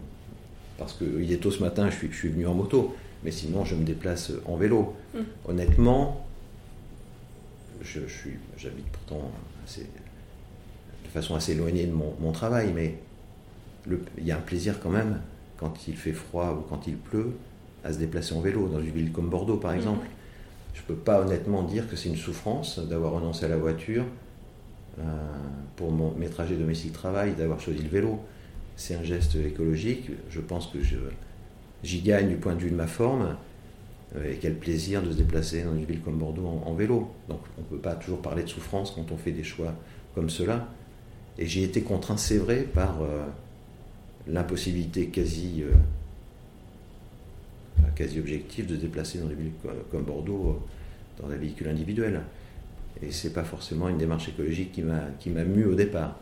parce 0.78 0.94
qu'il 0.94 1.32
est 1.32 1.38
tôt 1.38 1.50
ce 1.50 1.62
matin, 1.62 1.88
je 1.90 1.96
suis, 1.96 2.12
je 2.12 2.16
suis 2.16 2.28
venu 2.28 2.46
en 2.46 2.54
moto, 2.54 2.94
mais 3.24 3.30
sinon 3.30 3.64
je 3.64 3.74
me 3.74 3.84
déplace 3.84 4.32
en 4.44 4.56
vélo. 4.56 4.94
Mmh. 5.14 5.18
Honnêtement, 5.46 6.26
je, 7.82 8.00
suis, 8.06 8.34
j'habite 8.56 8.86
pourtant 8.88 9.30
de 11.04 11.08
façon 11.08 11.34
assez 11.34 11.52
éloignée 11.52 11.86
de 11.86 11.92
mon, 11.92 12.32
travail, 12.32 12.72
mais 12.74 12.98
il 14.18 14.24
y 14.24 14.32
a 14.32 14.36
un 14.36 14.40
plaisir 14.40 14.80
quand 14.80 14.90
même 14.90 15.20
quand 15.56 15.88
il 15.88 15.96
fait 15.96 16.12
froid 16.12 16.58
ou 16.58 16.68
quand 16.68 16.86
il 16.86 16.96
pleut 16.96 17.32
à 17.84 17.92
se 17.92 17.98
déplacer 17.98 18.34
en 18.34 18.40
vélo 18.40 18.68
dans 18.68 18.80
une 18.80 18.90
ville 18.90 19.12
comme 19.12 19.30
Bordeaux 19.30 19.56
par 19.56 19.72
mmh. 19.72 19.98
Je 20.76 20.82
ne 20.82 20.86
peux 20.88 21.02
pas 21.02 21.22
honnêtement 21.22 21.62
dire 21.62 21.88
que 21.88 21.96
c'est 21.96 22.10
une 22.10 22.16
souffrance 22.16 22.78
d'avoir 22.78 23.12
renoncé 23.12 23.46
à 23.46 23.48
la 23.48 23.56
voiture 23.56 24.04
euh, 24.98 25.02
pour 25.74 25.90
mes 25.90 26.28
trajets 26.28 26.54
domicile-travail, 26.54 27.34
d'avoir 27.34 27.60
choisi 27.60 27.82
le 27.82 27.88
vélo. 27.88 28.20
C'est 28.76 28.94
un 28.94 29.02
geste 29.02 29.36
écologique. 29.36 30.10
Je 30.28 30.40
pense 30.40 30.66
que 30.66 30.78
j'y 31.82 32.02
gagne 32.02 32.28
du 32.28 32.36
point 32.36 32.54
de 32.54 32.60
vue 32.60 32.70
de 32.70 32.76
ma 32.76 32.86
forme. 32.86 33.36
Euh, 34.16 34.30
et 34.32 34.36
quel 34.36 34.54
plaisir 34.54 35.02
de 35.02 35.12
se 35.12 35.16
déplacer 35.16 35.62
dans 35.62 35.74
une 35.74 35.86
ville 35.86 36.02
comme 36.02 36.18
Bordeaux 36.18 36.46
en, 36.46 36.74
vélo. 36.74 37.10
Donc 37.30 37.40
on 37.56 37.62
ne 37.62 37.66
peut 37.66 37.78
pas 37.78 37.94
toujours 37.94 38.20
parler 38.20 38.42
de 38.42 38.48
souffrance 38.48 38.90
quand 38.90 39.10
on 39.10 39.16
fait 39.16 39.32
des 39.32 39.44
choix 39.44 39.72
comme 40.14 40.28
cela. 40.28 40.68
Et 41.38 41.46
j'ai 41.46 41.62
été 41.62 41.80
contraint, 41.80 42.18
c'est 42.18 42.38
vrai, 42.38 42.62
par 42.62 43.00
euh, 43.00 43.24
l'impossibilité 44.26 45.06
quasi, 45.06 45.64
euh, 47.80 47.88
quasi 47.94 48.18
objective 48.18 48.66
de 48.66 48.76
se 48.76 48.80
déplacer 48.80 49.18
dans 49.18 49.26
des 49.26 49.34
villes 49.34 49.52
comme 49.90 50.02
Bordeaux 50.02 50.62
dans 51.20 51.28
un 51.30 51.36
véhicule 51.36 51.68
individuel. 51.68 52.20
Et 53.02 53.12
c'est 53.12 53.32
pas 53.32 53.44
forcément 53.44 53.88
une 53.88 53.98
démarche 53.98 54.28
écologique 54.28 54.72
qui 54.72 55.30
m'a 55.30 55.44
mu 55.44 55.66
au 55.66 55.74
départ. 55.74 56.18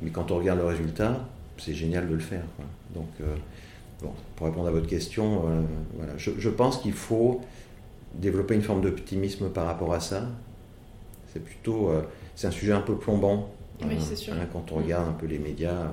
Mais 0.00 0.10
quand 0.10 0.30
on 0.30 0.38
regarde 0.38 0.58
le 0.58 0.64
résultat, 0.64 1.28
c'est 1.58 1.74
génial 1.74 2.08
de 2.08 2.14
le 2.14 2.20
faire. 2.20 2.44
Donc 2.94 3.08
pour 4.36 4.46
répondre 4.46 4.68
à 4.68 4.70
votre 4.70 4.86
question, 4.86 5.48
euh, 5.48 5.62
voilà. 5.96 6.12
je, 6.16 6.48
pense 6.48 6.78
qu'il 6.78 6.92
faut 6.92 7.40
développer 8.14 8.54
une 8.54 8.62
forme 8.62 8.80
d'optimisme 8.80 9.50
par 9.50 9.66
rapport 9.66 9.92
à 9.92 10.00
ça. 10.00 10.26
C'est 11.32 11.42
plutôt, 11.42 11.88
euh, 11.88 12.02
c'est 12.34 12.46
un 12.46 12.52
sujet 12.52 12.72
un 12.72 12.80
peu 12.80 12.96
plombant. 12.96 13.50
Oui, 13.84 13.96
c'est 14.00 14.16
sûr. 14.16 14.34
Hein, 14.34 14.46
quand 14.52 14.72
on 14.72 14.76
regarde 14.76 15.08
un 15.08 15.12
peu 15.12 15.26
les 15.26 15.38
médias, 15.38 15.90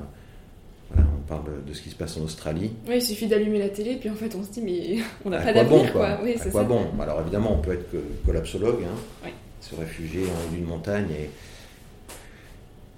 on 0.97 1.28
parle 1.28 1.63
de 1.65 1.73
ce 1.73 1.82
qui 1.82 1.89
se 1.89 1.95
passe 1.95 2.17
en 2.17 2.21
Australie. 2.21 2.71
Oui, 2.88 2.95
il 2.95 3.02
suffit 3.02 3.28
d'allumer 3.28 3.60
la 3.60 3.69
télé, 3.69 3.95
puis 3.95 4.10
en 4.10 4.15
fait 4.15 4.34
on 4.36 4.43
se 4.43 4.52
dit, 4.52 4.62
mais 4.62 4.97
on 5.25 5.30
n'a 5.30 5.39
pas 5.39 5.54
d'avenir. 5.54 5.84
Bon, 5.86 5.91
quoi. 5.91 6.19
Oui, 6.23 6.36
à 6.39 6.49
quoi 6.49 6.63
bon 6.63 6.88
Alors 6.99 7.21
évidemment, 7.21 7.54
on 7.54 7.62
peut 7.62 7.73
être 7.73 7.95
collapsologue, 8.25 8.84
hein, 8.84 9.30
se 9.62 9.75
réfugier 9.75 10.23
en 10.23 10.47
haut 10.47 10.56
d'une 10.56 10.65
montagne 10.65 11.12
et 11.12 11.30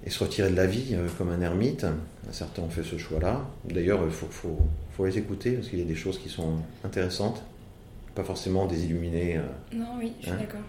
et 0.04 0.10
se 0.10 0.22
retirer 0.22 0.50
de 0.50 0.56
la 0.56 0.66
vie 0.66 0.90
euh, 0.92 1.08
comme 1.16 1.30
un 1.30 1.40
ermite. 1.40 1.86
Certains 2.30 2.62
ont 2.62 2.68
fait 2.68 2.82
ce 2.82 2.98
choix-là. 2.98 3.46
D'ailleurs, 3.64 4.00
il 4.04 4.10
faut, 4.10 4.26
faut, 4.30 4.58
faut, 4.92 5.06
les 5.06 5.18
écouter 5.18 5.52
parce 5.52 5.68
qu'il 5.68 5.78
y 5.78 5.82
a 5.82 5.86
des 5.86 5.94
choses 5.94 6.18
qui 6.18 6.28
sont 6.28 6.56
intéressantes, 6.84 7.42
pas 8.14 8.24
forcément 8.24 8.66
des 8.66 8.84
illuminés. 8.84 9.36
Euh, 9.36 9.76
non, 9.76 9.86
oui, 9.98 10.12
je 10.20 10.26
suis 10.26 10.32
hein. 10.32 10.38
d'accord. 10.40 10.60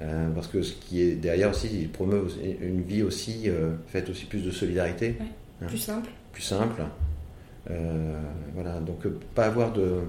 Euh, 0.00 0.30
parce 0.30 0.46
que 0.46 0.62
ce 0.62 0.74
qui 0.74 1.02
est 1.02 1.16
derrière 1.16 1.50
aussi, 1.50 1.68
il 1.72 1.88
promeut 1.88 2.28
une 2.60 2.82
vie 2.82 3.02
aussi 3.02 3.48
faite 3.88 4.08
aussi 4.08 4.26
plus 4.26 4.44
de 4.44 4.50
solidarité. 4.50 5.16
Hein. 5.20 5.24
Plus 5.66 5.78
simple. 5.78 6.10
Plus 6.32 6.42
simple. 6.42 6.82
voilà, 8.54 8.80
donc 8.80 9.06
pas 9.34 9.46
avoir 9.46 9.72
de. 9.72 10.02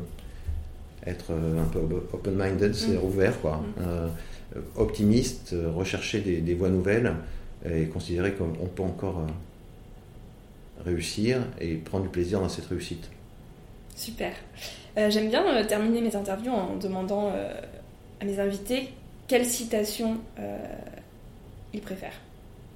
être 1.06 1.32
un 1.32 1.66
peu 1.66 1.80
open-minded, 2.14 2.74
c'est 2.74 2.98
mm. 2.98 3.04
ouvert, 3.04 3.42
quoi. 3.42 3.64
Mm. 3.78 4.60
optimiste, 4.76 5.56
rechercher 5.74 6.22
des, 6.22 6.42
des 6.42 6.54
voies 6.54 6.70
nouvelles 6.70 7.14
et 7.66 7.86
considérer 7.88 8.34
qu'on 8.34 8.68
peut 8.68 8.84
encore 8.84 9.20
euh, 9.20 10.84
réussir 10.86 11.42
et 11.60 11.76
prendre 11.76 12.04
du 12.06 12.10
plaisir 12.10 12.40
dans 12.40 12.50
cette 12.50 12.66
réussite. 12.68 13.10
Super. 13.96 14.34
Euh, 14.98 15.10
j'aime 15.10 15.30
bien 15.30 15.46
euh, 15.46 15.66
terminer 15.66 16.02
mes 16.02 16.16
interviews 16.16 16.52
en 16.52 16.78
demandant 16.78 17.32
à 18.20 18.26
mes 18.26 18.40
invités 18.40 18.90
quelle 19.28 19.46
citation 19.46 20.18
ils 21.74 21.82
préfèrent. 21.82 22.20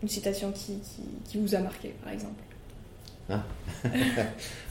Une 0.02 0.10
citation 0.10 0.52
qui, 0.52 0.80
qui, 1.26 1.40
vous 1.40 1.56
a 1.56 1.60
marqué, 1.60 1.94
par 2.04 2.12
exemple. 2.12 2.44
Ah. 3.30 3.44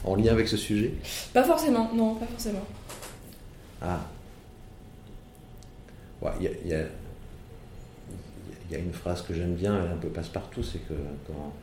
en 0.03 0.15
lien 0.15 0.31
avec 0.31 0.47
ce 0.47 0.57
sujet 0.57 0.93
Pas 1.33 1.43
forcément, 1.43 1.91
non, 1.93 2.15
pas 2.15 2.25
forcément. 2.27 2.65
Ah. 3.81 4.01
Il 6.21 6.25
ouais, 6.25 6.59
y, 6.65 6.69
y, 6.69 6.73
a 6.73 6.83
il 8.73 8.77
y 8.77 8.81
a 8.81 8.83
une 8.83 8.93
phrase 8.93 9.21
que 9.21 9.33
j'aime 9.33 9.53
bien, 9.53 9.73
un 9.73 9.97
peu 9.97 10.07
passe-partout, 10.07 10.63
c'est 10.63 10.79
que 10.79 10.93
quand, 11.27 11.53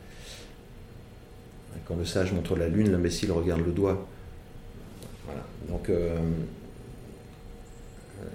quand, 1.85 1.95
le 1.95 2.05
sage 2.05 2.31
montre 2.31 2.55
la 2.55 2.67
lune, 2.67 2.91
l'imbécile 2.91 3.31
regarde 3.31 3.65
le 3.65 3.71
doigt. 3.71 4.07
Voilà. 5.25 5.41
Donc, 5.67 5.89
euh, 5.89 6.17
euh, 8.19 8.25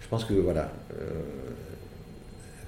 je 0.00 0.08
pense 0.08 0.24
que 0.24 0.34
voilà, 0.34 0.72
euh, 0.98 1.22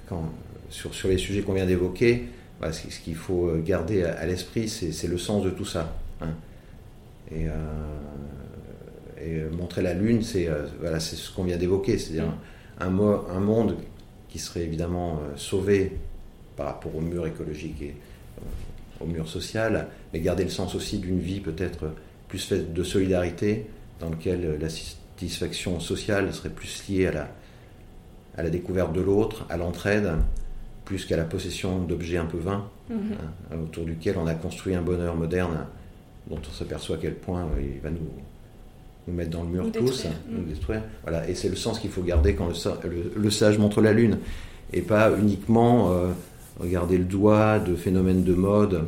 quand, 0.07 0.23
sur, 0.69 0.93
sur 0.93 1.09
les 1.09 1.17
sujets 1.17 1.41
qu'on 1.41 1.53
vient 1.53 1.65
d'évoquer, 1.65 2.27
ce, 2.71 2.99
qu'il 2.99 3.15
faut 3.15 3.51
garder 3.65 4.03
à, 4.03 4.25
l'esprit, 4.25 4.69
c'est 4.69 5.07
le 5.07 5.17
sens 5.17 5.43
de 5.43 5.49
tout 5.49 5.65
ça. 5.65 5.93
Hein. 6.21 6.29
Et, 7.31 7.45
et, 9.21 9.43
montrer 9.55 9.81
la 9.81 9.93
lune, 9.93 10.21
c'est 10.21 10.47
ce 10.99 11.31
qu'on 11.35 11.43
vient 11.43 11.57
d'évoquer, 11.57 11.97
c'est-à-dire 11.97 12.33
un, 12.79 12.89
monde 12.89 13.77
qui 14.29 14.39
serait 14.39 14.63
évidemment 14.63 15.13
euh, 15.13 15.33
sauvé 15.35 15.97
par 16.55 16.67
rapport 16.67 16.95
au 16.95 17.01
mur 17.01 17.27
écologique 17.27 17.81
et 17.81 17.95
euh, 18.39 19.03
au 19.03 19.05
mur 19.05 19.27
social, 19.27 19.87
mais 20.11 20.19
garder 20.19 20.43
le 20.43 20.49
sens 20.49 20.75
aussi 20.75 20.97
d'une 20.99 21.19
vie 21.19 21.39
peut-être 21.39 21.91
plus 22.27 22.39
faite 22.39 22.73
de 22.73 22.83
solidarité, 22.83 23.67
dans 23.99 24.09
lequel 24.09 24.57
la 24.59 24.69
satisfaction 24.69 25.79
sociale 25.79 26.33
serait 26.33 26.49
plus 26.49 26.87
liée 26.89 27.11
à 28.35 28.43
la 28.43 28.49
découverte 28.49 28.91
de 28.91 29.01
l'autre, 29.01 29.45
à 29.49 29.57
l'entraide, 29.57 30.13
plus 30.85 31.05
qu'à 31.05 31.17
la 31.17 31.23
possession 31.23 31.79
d'objets 31.79 32.17
un 32.17 32.25
peu 32.25 32.37
vains, 32.37 32.67
mhm. 32.89 32.97
hein, 33.51 33.55
autour 33.63 33.85
duquel 33.85 34.15
on 34.17 34.27
a 34.27 34.33
construit 34.33 34.75
un 34.75 34.81
bonheur 34.81 35.15
moderne 35.15 35.65
dont 36.29 36.39
on 36.47 36.53
s'aperçoit 36.53 36.97
à 36.97 36.99
quel 36.99 37.15
point 37.15 37.41
euh, 37.41 37.61
il 37.61 37.81
va 37.81 37.89
nous, 37.89 37.99
nous 39.07 39.13
mettre 39.13 39.31
dans 39.31 39.43
le 39.43 39.49
mur 39.49 39.71
tous, 39.71 40.07
nous 40.29 40.43
détruire. 40.43 40.81
Voilà. 41.03 41.27
Et 41.29 41.35
c'est 41.35 41.49
le 41.49 41.55
sens 41.55 41.79
qu'il 41.79 41.89
faut 41.89 42.03
garder 42.03 42.35
quand 42.35 42.49
le, 43.15 43.29
sage 43.29 43.57
montre 43.57 43.81
la 43.81 43.93
lune, 43.93 44.19
et 44.71 44.81
pas 44.81 45.11
uniquement 45.17 45.91
euh, 45.91 46.09
regarder 46.59 46.97
le 46.97 47.05
doigt 47.05 47.59
de 47.59 47.75
phénomènes 47.75 48.23
de 48.23 48.33
mode 48.33 48.85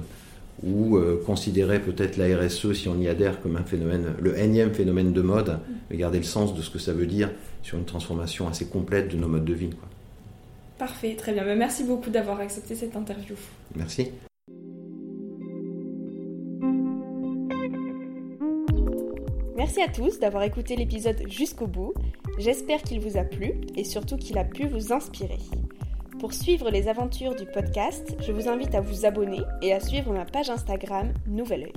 ou 0.63 0.97
euh, 0.97 1.21
considérer 1.25 1.79
peut-être 1.79 2.17
la 2.17 2.37
RSE 2.37 2.73
si 2.73 2.87
on 2.87 2.99
y 2.99 3.07
adhère 3.07 3.41
comme 3.41 3.57
un 3.57 3.63
phénomène, 3.63 4.13
le 4.21 4.37
énième 4.39 4.73
phénomène 4.73 5.11
de 5.11 5.21
mode, 5.21 5.59
mais 5.89 5.97
garder 5.97 6.17
le 6.17 6.23
sens 6.23 6.55
de 6.55 6.61
ce 6.61 6.69
que 6.69 6.79
ça 6.79 6.93
veut 6.93 7.05
dire 7.05 7.29
sur 7.61 7.77
une 7.77 7.85
transformation 7.85 8.47
assez 8.47 8.65
complète 8.65 9.11
de 9.11 9.17
nos 9.17 9.27
modes 9.27 9.45
de 9.45 9.53
vie. 9.53 9.69
Quoi. 9.69 9.89
Parfait, 10.77 11.15
très 11.15 11.31
bien. 11.31 11.45
Ben, 11.45 11.57
merci 11.57 11.83
beaucoup 11.83 12.09
d'avoir 12.09 12.39
accepté 12.39 12.75
cette 12.75 12.95
interview. 12.95 13.35
Merci. 13.75 14.11
Merci 19.55 19.81
à 19.81 19.87
tous 19.87 20.19
d'avoir 20.19 20.43
écouté 20.43 20.75
l'épisode 20.75 21.23
jusqu'au 21.27 21.67
bout. 21.67 21.93
J'espère 22.37 22.81
qu'il 22.83 22.99
vous 22.99 23.17
a 23.17 23.23
plu 23.23 23.61
et 23.75 23.83
surtout 23.83 24.17
qu'il 24.17 24.37
a 24.37 24.43
pu 24.43 24.67
vous 24.67 24.91
inspirer. 24.91 25.39
Pour 26.19 26.33
suivre 26.33 26.69
les 26.69 26.87
aventures 26.87 27.35
du 27.35 27.45
podcast, 27.45 28.15
je 28.19 28.31
vous 28.31 28.47
invite 28.49 28.75
à 28.75 28.81
vous 28.81 29.05
abonner 29.05 29.41
et 29.61 29.73
à 29.73 29.79
suivre 29.79 30.11
ma 30.11 30.25
page 30.25 30.49
Instagram 30.49 31.13
Nouvel 31.25 31.63
Oeil. 31.63 31.73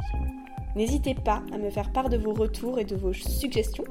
N'hésitez 0.77 1.15
pas 1.15 1.43
à 1.53 1.59
me 1.59 1.71
faire 1.71 1.93
part 1.93 2.09
de 2.09 2.17
vos 2.17 2.35
retours 2.35 2.79
et 2.79 2.85
de 2.85 2.97
vos 2.97 3.13
suggestions 3.13 3.85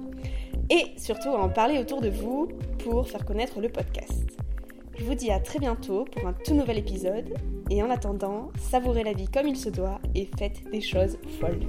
et 0.70 0.98
surtout 0.98 1.30
à 1.30 1.42
en 1.42 1.50
parler 1.50 1.80
autour 1.80 2.02
de 2.02 2.10
vous 2.10 2.50
pour 2.84 3.08
faire 3.08 3.26
connaître 3.26 3.60
le 3.62 3.70
podcast. 3.70 4.38
Je 5.00 5.04
vous 5.04 5.14
dis 5.14 5.30
à 5.30 5.40
très 5.40 5.60
bientôt 5.60 6.06
pour 6.06 6.28
un 6.28 6.34
tout 6.34 6.56
nouvel 6.56 6.80
épisode 6.80 7.36
et 7.70 7.84
en 7.84 7.90
attendant, 7.90 8.52
savourez 8.60 9.04
la 9.04 9.14
vie 9.14 9.28
comme 9.28 9.48
il 9.48 9.56
se 9.56 9.70
doit 9.70 10.00
et 10.16 10.28
faites 10.38 10.64
des 10.72 10.82
choses 10.82 11.20
folles. 11.40 11.60